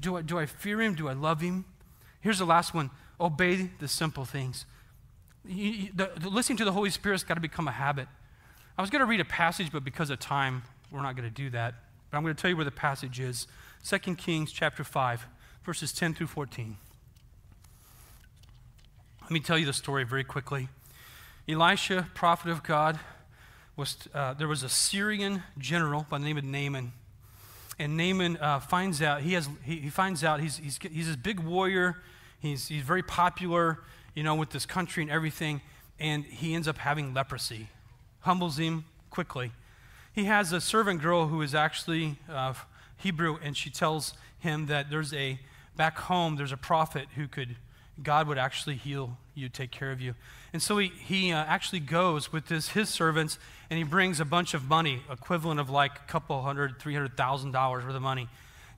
Do 0.00 0.16
I, 0.16 0.22
do 0.22 0.38
I 0.38 0.46
fear 0.46 0.80
him? 0.80 0.94
Do 0.94 1.08
I 1.08 1.12
love 1.12 1.40
him? 1.40 1.64
Here's 2.20 2.38
the 2.38 2.44
last 2.44 2.74
one 2.74 2.90
obey 3.20 3.70
the 3.78 3.88
simple 3.88 4.24
things. 4.24 4.66
You, 5.46 5.90
the, 5.94 6.10
the, 6.16 6.28
listening 6.28 6.58
to 6.58 6.64
the 6.64 6.72
Holy 6.72 6.90
Spirit's 6.90 7.24
got 7.24 7.34
to 7.34 7.40
become 7.40 7.68
a 7.68 7.72
habit. 7.72 8.08
I 8.76 8.82
was 8.82 8.90
going 8.90 9.00
to 9.00 9.06
read 9.06 9.20
a 9.20 9.24
passage, 9.24 9.70
but 9.72 9.84
because 9.84 10.10
of 10.10 10.18
time, 10.18 10.62
we're 10.90 11.02
not 11.02 11.16
going 11.16 11.28
to 11.28 11.34
do 11.34 11.50
that. 11.50 11.74
But 12.10 12.16
I'm 12.16 12.22
going 12.22 12.34
to 12.34 12.40
tell 12.40 12.50
you 12.50 12.56
where 12.56 12.64
the 12.64 12.70
passage 12.70 13.20
is 13.20 13.46
2 13.84 14.16
Kings 14.16 14.52
chapter 14.52 14.84
5, 14.84 15.26
verses 15.64 15.92
10 15.92 16.14
through 16.14 16.26
14. 16.26 16.76
Let 19.22 19.30
me 19.30 19.40
tell 19.40 19.58
you 19.58 19.66
the 19.66 19.72
story 19.72 20.04
very 20.04 20.24
quickly. 20.24 20.68
Elisha, 21.48 22.08
prophet 22.14 22.50
of 22.50 22.62
God, 22.62 22.98
was, 23.76 23.96
uh, 24.14 24.34
there 24.34 24.48
was 24.48 24.62
a 24.62 24.68
Syrian 24.68 25.42
general 25.58 26.06
by 26.08 26.18
the 26.18 26.24
name 26.24 26.38
of 26.38 26.44
Naaman. 26.44 26.92
And 27.78 27.96
Naaman 27.96 28.36
uh, 28.38 28.60
finds 28.60 29.02
out, 29.02 29.22
he, 29.22 29.34
has, 29.34 29.48
he, 29.62 29.76
he 29.80 29.90
finds 29.90 30.24
out 30.24 30.40
he's, 30.40 30.56
he's, 30.56 30.78
he's 30.90 31.06
this 31.06 31.16
big 31.16 31.40
warrior 31.40 32.02
He's, 32.40 32.68
he's 32.68 32.82
very 32.82 33.02
popular 33.02 33.78
you 34.14 34.22
know, 34.22 34.34
with 34.34 34.50
this 34.50 34.66
country 34.66 35.02
and 35.02 35.12
everything, 35.12 35.60
and 36.00 36.24
he 36.24 36.54
ends 36.54 36.66
up 36.66 36.78
having 36.78 37.12
leprosy. 37.12 37.68
Humbles 38.20 38.58
him 38.58 38.86
quickly. 39.10 39.52
He 40.12 40.24
has 40.24 40.52
a 40.52 40.60
servant 40.60 41.02
girl 41.02 41.28
who 41.28 41.42
is 41.42 41.54
actually 41.54 42.16
uh, 42.30 42.54
Hebrew, 42.96 43.38
and 43.42 43.54
she 43.56 43.68
tells 43.68 44.14
him 44.38 44.66
that 44.66 44.90
there's 44.90 45.12
a, 45.12 45.38
back 45.76 45.98
home, 45.98 46.36
there's 46.36 46.52
a 46.52 46.56
prophet 46.56 47.08
who 47.14 47.28
could, 47.28 47.56
God 48.02 48.26
would 48.26 48.38
actually 48.38 48.76
heal 48.76 49.18
you, 49.34 49.50
take 49.50 49.70
care 49.70 49.92
of 49.92 50.00
you. 50.00 50.14
And 50.54 50.62
so 50.62 50.78
he, 50.78 50.88
he 50.88 51.32
uh, 51.32 51.44
actually 51.44 51.80
goes 51.80 52.32
with 52.32 52.48
his, 52.48 52.70
his 52.70 52.88
servants 52.88 53.38
and 53.68 53.76
he 53.76 53.84
brings 53.84 54.18
a 54.18 54.24
bunch 54.24 54.54
of 54.54 54.64
money, 54.64 55.02
equivalent 55.10 55.60
of 55.60 55.68
like 55.68 55.96
a 55.96 56.10
couple 56.10 56.40
hundred, 56.40 56.78
three 56.78 56.94
hundred 56.94 57.16
thousand 57.16 57.50
dollars 57.50 57.84
worth 57.84 57.94
of 57.94 58.00
money, 58.00 58.28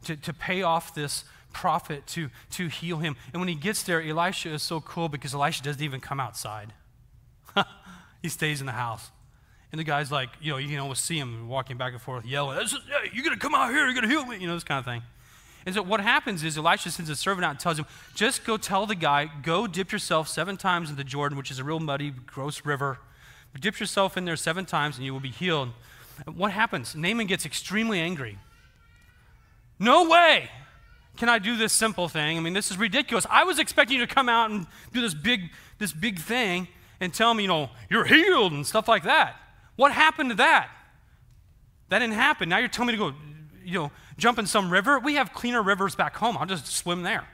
to, 0.05 0.17
to 0.17 0.33
pay 0.33 0.63
off 0.63 0.95
this 0.95 1.25
prophet 1.59 2.07
to, 2.07 2.31
to 2.51 2.69
heal 2.69 2.99
him. 2.99 3.17
And 3.33 3.41
when 3.41 3.49
he 3.49 3.57
gets 3.57 3.83
there, 3.83 4.01
Elisha 4.01 4.51
is 4.51 4.63
so 4.63 4.81
cool 4.81 5.09
because 5.09 5.35
Elisha 5.35 5.65
doesn't 5.65 5.83
even 5.83 6.01
come 6.01 6.21
outside. 6.21 6.73
he 8.23 8.29
stays 8.29 8.61
in 8.61 8.67
the 8.67 8.73
house. 8.73 9.11
And 9.73 9.79
the 9.79 9.85
guy's 9.85 10.13
like, 10.13 10.29
you 10.41 10.53
know, 10.53 10.59
you 10.59 10.69
can 10.69 10.79
almost 10.79 11.05
see 11.05 11.19
him 11.19 11.49
walking 11.49 11.77
back 11.77 11.93
and 11.93 12.01
forth, 12.01 12.25
yelling, 12.25 12.65
hey, 12.65 13.11
you're 13.13 13.25
going 13.25 13.37
to 13.37 13.41
come 13.41 13.57
out 13.57 13.71
here, 13.71 13.85
you're 13.85 13.93
going 13.93 14.05
to 14.05 14.09
heal 14.09 14.25
me, 14.25 14.39
you 14.39 14.47
know, 14.47 14.55
this 14.55 14.63
kind 14.63 14.79
of 14.79 14.85
thing. 14.85 15.03
And 15.67 15.75
so 15.75 15.83
what 15.83 16.01
happens 16.01 16.45
is 16.45 16.57
Elisha 16.57 16.93
sends 16.93 17.11
a 17.11 17.17
servant 17.17 17.45
out 17.45 17.51
and 17.51 17.61
tells 17.61 17.77
him, 17.77 17.87
just 18.15 18.45
go 18.45 18.57
tell 18.57 18.87
the 18.87 18.95
guy, 18.95 19.29
go 19.43 19.67
dip 19.67 19.91
yourself 19.91 20.29
seven 20.29 20.57
times 20.57 20.91
in 20.91 20.97
the 20.97 21.05
Jordan, 21.05 21.37
which 21.37 21.51
is 21.51 21.59
a 21.59 21.65
real 21.65 21.81
muddy, 21.81 22.11
gross 22.11 22.65
river. 22.65 23.01
Dip 23.61 23.81
yourself 23.81 24.17
in 24.17 24.25
there 24.25 24.37
seven 24.37 24.65
times 24.65 24.97
and 24.97 25.05
you 25.05 25.13
will 25.13 25.21
be 25.21 25.31
healed. 25.31 25.71
What 26.33 26.53
happens? 26.53 26.95
Naaman 26.95 27.27
gets 27.27 27.45
extremely 27.45 27.99
angry. 27.99 28.39
No 29.81 30.09
way 30.09 30.51
can 31.19 31.29
I 31.29 31.41
do 31.41 31.57
this 31.57 31.73
simple 31.73 32.09
thing. 32.09 32.39
I 32.39 32.41
mean, 32.41 32.53
this 32.53 32.71
is 32.71 32.79
ridiculous. 32.79 33.27
I 33.29 33.43
was 33.43 33.59
expecting 33.59 33.99
you 33.99 34.07
to 34.07 34.15
come 34.15 34.29
out 34.29 34.51
and 34.51 34.67
do 34.93 35.01
this 35.01 35.15
big, 35.15 35.51
this 35.79 35.93
big 35.93 36.21
thing 36.21 36.69
and 37.01 37.13
tell 37.13 37.35
me, 37.35 37.43
you 37.43 37.49
know, 37.49 37.71
you're 37.91 38.05
healed 38.05 38.53
and 38.53 38.65
stuff 38.65 38.87
like 38.87 39.03
that. 39.03 39.35
What 39.75 39.93
happened 39.93 40.31
to 40.31 40.37
that? 40.37 40.71
That 41.89 41.99
didn't 41.99 42.15
happen. 42.15 42.49
Now 42.49 42.59
you're 42.59 42.69
telling 42.69 42.89
me 42.89 42.93
to 42.93 43.11
go, 43.11 43.17
you 43.65 43.75
know, 43.75 43.91
jump 44.17 44.39
in 44.39 44.47
some 44.47 44.71
river. 44.71 45.01
We 45.01 45.15
have 45.15 45.33
cleaner 45.33 45.61
rivers 45.61 45.97
back 45.97 46.17
home. 46.17 46.37
I'll 46.39 46.47
just 46.47 46.69
swim 46.69 47.03
there. 47.03 47.27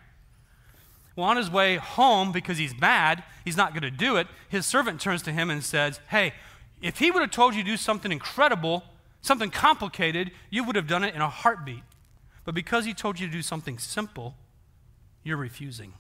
Well, 1.15 1.27
on 1.27 1.37
his 1.37 1.51
way 1.51 1.77
home, 1.77 2.33
because 2.33 2.57
he's 2.59 2.79
mad, 2.81 3.23
he's 3.45 3.57
not 3.57 3.73
going 3.73 3.83
to 3.83 3.91
do 3.91 4.17
it, 4.17 4.27
his 4.49 4.67
servant 4.67 5.01
turns 5.01 5.23
to 5.23 5.33
him 5.33 5.51
and 5.51 5.63
says, 5.63 6.01
Hey, 6.09 6.33
if 6.81 6.99
he 6.99 7.11
would 7.11 7.21
have 7.21 7.31
told 7.31 7.55
you 7.55 7.63
to 7.63 7.71
do 7.71 7.77
something 7.77 8.11
incredible, 8.11 8.83
something 9.21 9.51
complicated, 9.51 10.33
you 10.51 10.65
would 10.65 10.75
have 10.75 10.87
done 10.87 11.05
it 11.05 11.15
in 11.15 11.21
a 11.21 11.29
heartbeat. 11.29 11.83
But 12.45 12.55
because 12.55 12.85
he 12.85 12.93
told 12.93 13.19
you 13.19 13.27
to 13.27 13.33
do 13.33 13.43
something 13.43 13.79
simple, 13.79 14.37
you're 15.23 15.37
refusing. 15.37 15.95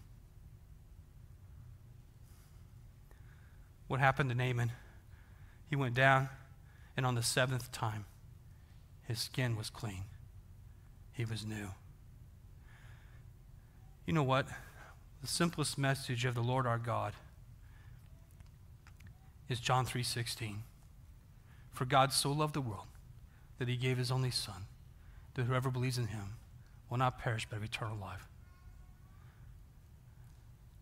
What 3.89 4.01
happened 4.01 4.31
to 4.31 4.37
Naaman? 4.37 4.73
He 5.69 5.77
went 5.77 5.95
down, 5.95 6.29
and 6.97 7.07
on 7.07 7.15
the 7.15 7.23
seventh 7.23 7.73
time, 7.73 8.05
his 9.03 9.19
skin 9.19 9.57
was 9.57 9.71
clean. 9.71 10.05
He 11.13 11.25
was 11.25 11.47
new. 11.47 11.71
You 14.07 14.13
know 14.13 14.23
what? 14.23 14.47
The 15.23 15.27
simplest 15.27 15.79
message 15.79 16.25
of 16.27 16.35
the 16.35 16.43
Lord 16.43 16.67
our 16.67 16.79
God 16.79 17.15
is 19.49 19.61
John 19.61 19.87
3:16. 19.87 20.65
For 21.73 21.85
God 21.85 22.13
so 22.13 22.31
loved 22.31 22.55
the 22.55 22.61
world 22.61 22.87
that 23.59 23.69
he 23.69 23.77
gave 23.77 23.97
his 23.97 24.11
only 24.11 24.31
son 24.31 24.67
that 25.35 25.45
whoever 25.45 25.71
believes 25.71 25.99
in 25.99 26.07
him 26.09 26.37
will 26.89 26.99
not 26.99 27.19
perish 27.19 27.47
but 27.49 27.57
have 27.57 27.65
eternal 27.65 27.97
life. 27.97 28.29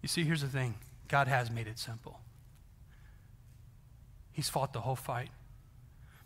You 0.02 0.08
see, 0.08 0.24
here's 0.24 0.42
the 0.42 0.48
thing 0.48 0.74
God 1.08 1.28
has 1.28 1.50
made 1.50 1.66
it 1.66 1.78
simple. 1.78 2.20
He's 4.32 4.48
fought 4.48 4.72
the 4.72 4.80
whole 4.80 4.96
fight, 4.96 5.30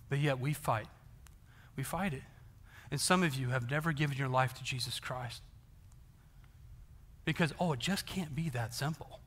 but 0.09 0.19
yet 0.19 0.41
we 0.41 0.53
fight. 0.53 0.87
We 1.77 1.83
fight 1.83 2.15
it. 2.15 2.23
And 2.91 3.01
some 3.01 3.23
of 3.23 3.35
you 3.35 3.49
have 3.49 3.71
never 3.71 3.93
given 3.93 4.17
your 4.17 4.29
life 4.29 4.55
to 4.55 4.65
Jesus 4.65 5.01
Christ 5.01 5.43
because, 7.25 7.53
oh, 7.59 7.73
it 7.73 7.81
just 7.81 8.07
can't 8.07 8.35
be 8.35 8.49
that 8.51 8.73
simple. 8.73 9.21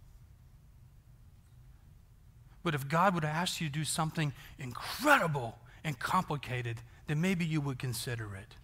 But 2.64 2.74
if 2.74 2.88
God 2.88 3.14
would 3.14 3.26
ask 3.26 3.62
you 3.62 3.68
to 3.68 3.74
do 3.74 3.84
something 3.84 4.34
incredible 4.58 5.60
and 5.84 6.00
complicated, 6.00 6.78
then 7.08 7.22
maybe 7.22 7.46
you 7.46 7.62
would 7.62 7.80
consider 7.80 8.36
it. 8.36 8.56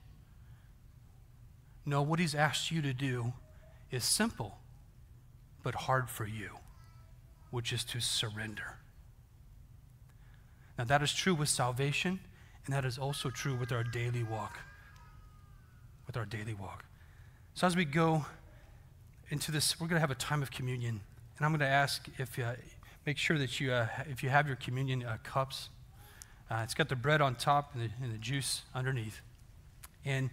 No, 1.86 2.02
what 2.02 2.20
He's 2.20 2.36
asked 2.36 2.72
you 2.72 2.82
to 2.82 2.94
do 2.94 3.34
is 3.92 4.04
simple, 4.04 4.58
but 5.64 5.76
hard 5.76 6.10
for 6.10 6.26
you, 6.26 6.50
which 7.52 7.72
is 7.72 7.84
to 7.86 8.00
surrender. 8.00 8.78
Now, 10.78 10.84
that 10.86 11.02
is 11.02 11.14
true 11.14 11.36
with 11.36 11.50
salvation, 11.50 12.20
and 12.66 12.76
that 12.76 12.86
is 12.86 12.98
also 12.98 13.30
true 13.30 13.56
with 13.56 13.72
our 13.72 13.84
daily 13.84 14.24
walk. 14.24 14.58
With 16.08 16.18
our 16.18 16.26
daily 16.26 16.54
walk. 16.54 16.84
So, 17.54 17.66
as 17.66 17.76
we 17.76 17.86
go 17.86 18.26
into 19.30 19.52
this, 19.52 19.80
we're 19.80 19.88
going 19.88 19.98
to 19.98 20.02
have 20.02 20.12
a 20.12 20.16
time 20.16 20.42
of 20.42 20.52
communion, 20.52 21.02
and 21.38 21.46
I'm 21.46 21.52
going 21.52 21.60
to 21.60 21.68
ask 21.68 22.08
if 22.18 22.38
uh, 22.38 22.54
make 23.06 23.18
sure 23.18 23.38
that 23.38 23.60
you, 23.60 23.72
uh, 23.72 23.88
if 24.10 24.24
you 24.24 24.30
have 24.30 24.48
your 24.48 24.58
communion 24.58 25.04
uh, 25.06 25.18
cups, 25.24 25.70
uh, 26.50 26.62
it's 26.64 26.74
got 26.74 26.90
the 26.90 26.96
bread 26.96 27.22
on 27.22 27.36
top 27.36 27.74
and 27.74 27.84
the, 27.84 27.90
and 28.04 28.14
the 28.14 28.18
juice 28.18 28.64
underneath, 28.74 29.22
and 30.04 30.30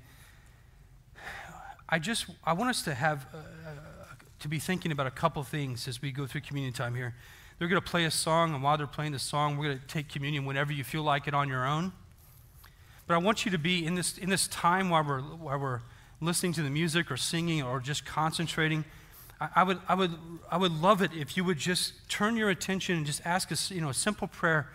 I 1.92 1.98
just 1.98 2.24
I 2.42 2.54
want 2.54 2.70
us 2.70 2.80
to 2.84 2.94
have 2.94 3.26
uh, 3.34 3.36
to 4.38 4.48
be 4.48 4.58
thinking 4.58 4.92
about 4.92 5.06
a 5.06 5.10
couple 5.10 5.42
things 5.42 5.86
as 5.86 6.00
we 6.00 6.10
go 6.10 6.26
through 6.26 6.40
communion 6.40 6.72
time 6.72 6.94
here. 6.94 7.14
They're 7.58 7.68
going 7.68 7.82
to 7.82 7.86
play 7.86 8.06
a 8.06 8.10
song, 8.10 8.54
and 8.54 8.62
while 8.62 8.78
they're 8.78 8.86
playing 8.86 9.12
the 9.12 9.18
song, 9.18 9.58
we're 9.58 9.66
going 9.66 9.78
to 9.78 9.86
take 9.86 10.08
communion 10.08 10.46
whenever 10.46 10.72
you 10.72 10.84
feel 10.84 11.02
like 11.02 11.28
it 11.28 11.34
on 11.34 11.50
your 11.50 11.66
own. 11.66 11.92
But 13.06 13.12
I 13.12 13.18
want 13.18 13.44
you 13.44 13.50
to 13.50 13.58
be 13.58 13.84
in 13.84 13.94
this 13.94 14.16
in 14.16 14.30
this 14.30 14.48
time 14.48 14.88
while 14.88 15.04
we're 15.04 15.20
while 15.20 15.58
we're 15.58 15.80
listening 16.22 16.54
to 16.54 16.62
the 16.62 16.70
music 16.70 17.10
or 17.10 17.18
singing 17.18 17.62
or 17.62 17.78
just 17.78 18.06
concentrating. 18.06 18.86
I, 19.38 19.48
I 19.56 19.62
would 19.62 19.78
I 19.86 19.94
would 19.94 20.12
I 20.50 20.56
would 20.56 20.72
love 20.72 21.02
it 21.02 21.10
if 21.12 21.36
you 21.36 21.44
would 21.44 21.58
just 21.58 22.08
turn 22.08 22.38
your 22.38 22.48
attention 22.48 22.96
and 22.96 23.04
just 23.04 23.20
ask 23.26 23.52
us 23.52 23.70
you 23.70 23.82
know 23.82 23.90
a 23.90 23.94
simple 23.94 24.28
prayer. 24.28 24.66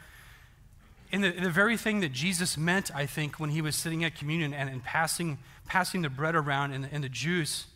In 1.12 1.22
the, 1.22 1.34
in 1.34 1.44
the 1.44 1.50
very 1.50 1.78
thing 1.78 2.02
that 2.02 2.12
Jesus 2.12 2.58
meant, 2.58 2.94
I 2.94 3.06
think, 3.06 3.40
when 3.40 3.50
he 3.50 3.62
was 3.62 3.76
sitting 3.76 4.04
at 4.04 4.16
communion 4.16 4.54
and, 4.54 4.70
and 4.70 4.84
passing 4.84 5.38
passing 5.68 6.02
the 6.02 6.10
bread 6.10 6.36
around 6.36 6.72
and, 6.72 6.88
and 6.92 7.04
the 7.04 7.10
juice 7.10 7.68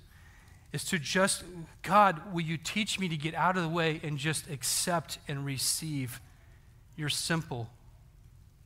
is 0.72 0.84
to 0.86 0.98
just, 0.98 1.44
God, 1.84 2.34
will 2.34 2.42
you 2.42 2.58
teach 2.58 2.98
me 2.98 3.10
to 3.10 3.18
get 3.18 3.36
out 3.36 3.58
of 3.58 3.64
the 3.64 3.70
way 3.70 4.00
and 4.04 4.18
just 4.18 4.50
accept 4.50 5.20
and 5.28 5.46
receive 5.46 6.22
your 6.96 7.10
simple 7.10 7.70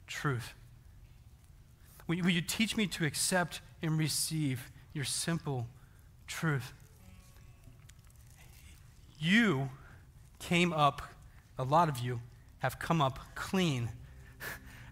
truth? 0.08 0.54
Will 2.08 2.16
you, 2.16 2.24
will 2.24 2.32
you 2.32 2.42
teach 2.42 2.78
me 2.78 2.86
to 2.88 3.06
accept 3.06 3.62
and 3.82 3.98
receive 3.98 4.70
your 4.94 5.04
simple 5.04 5.68
truth? 6.28 6.74
You 9.20 9.70
came 10.38 10.72
up, 10.72 11.02
a 11.58 11.64
lot 11.64 11.90
of 11.90 11.98
you 11.98 12.22
have 12.60 12.78
come 12.78 13.02
up 13.02 13.20
clean 13.34 13.90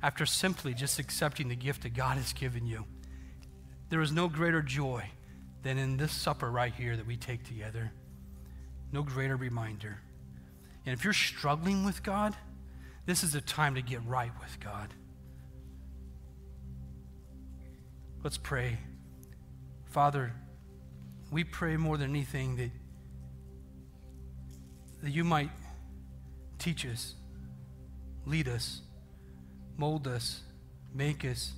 after 0.03 0.25
simply 0.25 0.73
just 0.73 0.99
accepting 0.99 1.47
the 1.47 1.55
gift 1.55 1.83
that 1.83 1.93
God 1.93 2.17
has 2.17 2.33
given 2.33 2.67
you. 2.67 2.85
There 3.89 4.01
is 4.01 4.11
no 4.11 4.27
greater 4.27 4.61
joy 4.61 5.05
than 5.63 5.77
in 5.77 5.95
this 5.95 6.11
supper 6.11 6.51
right 6.51 6.73
here 6.73 6.97
that 6.97 7.07
we 7.07 7.15
take 7.15 7.45
together. 7.45 7.89
No 8.91 9.01
greater 9.01 9.37
reminder. 9.37 9.97
And 10.85 10.93
if 10.93 11.05
you're 11.05 11.13
struggling 11.13 11.85
with 11.85 12.03
God, 12.03 12.35
this 13.05 13.23
is 13.23 13.33
a 13.33 13.41
time 13.41 13.75
to 13.75 13.81
get 13.81 14.05
right 14.05 14.31
with 14.41 14.59
God. 14.59 14.93
Let's 18.23 18.37
pray. 18.37 18.77
Father, 19.85 20.33
we 21.31 21.45
pray 21.45 21.77
more 21.77 21.97
than 21.97 22.09
anything 22.09 22.57
that, 22.57 22.71
that 25.01 25.11
you 25.11 25.23
might 25.23 25.49
teach 26.59 26.85
us, 26.85 27.15
lead 28.25 28.49
us, 28.49 28.81
mold 29.77 30.07
us, 30.07 30.41
make 30.93 31.25
us 31.25 31.53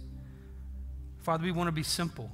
Father, 1.25 1.43
we 1.43 1.51
want 1.51 1.69
to 1.69 1.71
be 1.71 1.81
simple. 1.81 2.29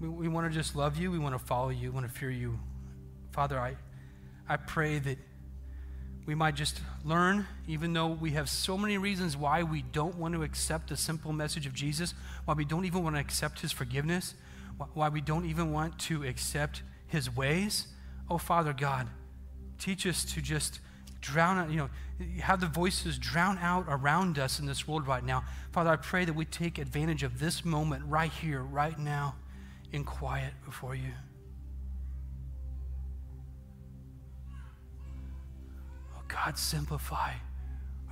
We, 0.00 0.08
we 0.08 0.28
want 0.28 0.50
to 0.50 0.58
just 0.58 0.74
love 0.74 0.96
you. 0.96 1.10
We 1.10 1.18
want 1.18 1.34
to 1.34 1.38
follow 1.38 1.68
you. 1.68 1.90
We 1.90 1.94
want 1.94 2.06
to 2.06 2.12
fear 2.12 2.30
you. 2.30 2.58
Father, 3.32 3.58
I, 3.58 3.76
I 4.48 4.56
pray 4.56 4.98
that 4.98 5.18
we 6.24 6.34
might 6.34 6.54
just 6.54 6.80
learn, 7.04 7.46
even 7.68 7.92
though 7.92 8.06
we 8.06 8.30
have 8.30 8.48
so 8.48 8.78
many 8.78 8.96
reasons 8.96 9.36
why 9.36 9.62
we 9.62 9.82
don't 9.82 10.16
want 10.16 10.32
to 10.32 10.42
accept 10.42 10.88
the 10.88 10.96
simple 10.96 11.34
message 11.34 11.66
of 11.66 11.74
Jesus, 11.74 12.14
why 12.46 12.54
we 12.54 12.64
don't 12.64 12.86
even 12.86 13.04
want 13.04 13.14
to 13.14 13.20
accept 13.20 13.60
his 13.60 13.70
forgiveness, 13.70 14.34
why 14.94 15.10
we 15.10 15.20
don't 15.20 15.44
even 15.44 15.70
want 15.70 15.98
to 15.98 16.24
accept 16.24 16.82
his 17.08 17.28
ways. 17.28 17.88
Oh, 18.30 18.38
Father 18.38 18.72
God, 18.72 19.06
teach 19.78 20.06
us 20.06 20.24
to 20.32 20.40
just 20.40 20.80
drown 21.24 21.58
out, 21.58 21.70
you 21.70 21.76
know, 21.76 21.90
have 22.40 22.60
the 22.60 22.66
voices 22.66 23.18
drown 23.18 23.58
out 23.58 23.86
around 23.88 24.38
us 24.38 24.60
in 24.60 24.66
this 24.66 24.86
world 24.86 25.06
right 25.06 25.24
now. 25.24 25.42
Father, 25.72 25.90
I 25.90 25.96
pray 25.96 26.24
that 26.24 26.34
we 26.34 26.44
take 26.44 26.78
advantage 26.78 27.22
of 27.22 27.38
this 27.40 27.64
moment 27.64 28.04
right 28.06 28.30
here, 28.30 28.62
right 28.62 28.98
now, 28.98 29.34
in 29.90 30.04
quiet 30.04 30.52
before 30.64 30.94
you. 30.94 31.12
Oh, 36.16 36.22
God, 36.28 36.58
simplify 36.58 37.32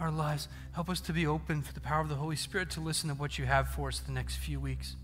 our 0.00 0.10
lives. 0.10 0.48
Help 0.72 0.88
us 0.88 1.00
to 1.02 1.12
be 1.12 1.26
open 1.26 1.60
for 1.60 1.74
the 1.74 1.80
power 1.80 2.00
of 2.00 2.08
the 2.08 2.14
Holy 2.14 2.36
Spirit 2.36 2.70
to 2.70 2.80
listen 2.80 3.10
to 3.10 3.14
what 3.14 3.38
you 3.38 3.44
have 3.44 3.68
for 3.68 3.88
us 3.88 4.00
the 4.00 4.12
next 4.12 4.36
few 4.36 4.58
weeks. 4.58 4.96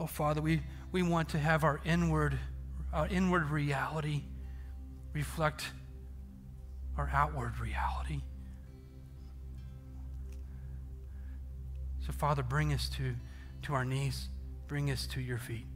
Oh, 0.00 0.06
Father, 0.06 0.42
we, 0.42 0.62
we 0.90 1.02
want 1.02 1.28
to 1.30 1.38
have 1.38 1.62
our 1.62 1.80
inward, 1.84 2.36
our 2.92 3.06
inward 3.06 3.48
reality 3.50 4.22
reflect 5.12 5.66
our 6.96 7.10
outward 7.12 7.58
reality. 7.58 8.22
So, 12.06 12.12
Father, 12.12 12.42
bring 12.42 12.72
us 12.72 12.88
to, 12.90 13.14
to 13.62 13.74
our 13.74 13.84
knees, 13.84 14.28
bring 14.68 14.90
us 14.90 15.06
to 15.08 15.20
your 15.20 15.38
feet. 15.38 15.66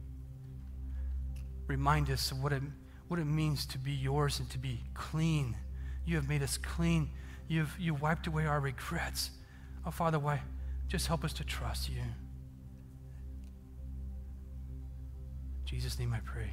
Remind 1.67 2.09
us 2.09 2.31
of 2.31 2.41
what 2.41 2.53
it, 2.53 2.61
what 3.07 3.19
it 3.19 3.25
means 3.25 3.65
to 3.67 3.77
be 3.77 3.91
yours 3.91 4.39
and 4.39 4.49
to 4.51 4.57
be 4.57 4.83
clean. 4.93 5.55
You 6.05 6.15
have 6.15 6.29
made 6.29 6.43
us 6.43 6.57
clean. 6.57 7.09
You've, 7.47 7.75
you 7.79 7.93
wiped 7.95 8.27
away 8.27 8.45
our 8.45 8.59
regrets. 8.59 9.31
Oh, 9.85 9.91
Father, 9.91 10.19
why? 10.19 10.41
Just 10.87 11.07
help 11.07 11.23
us 11.23 11.33
to 11.33 11.43
trust 11.43 11.89
you. 11.89 12.01
In 12.01 12.05
Jesus' 15.65 15.97
name 15.99 16.13
I 16.13 16.19
pray. 16.19 16.51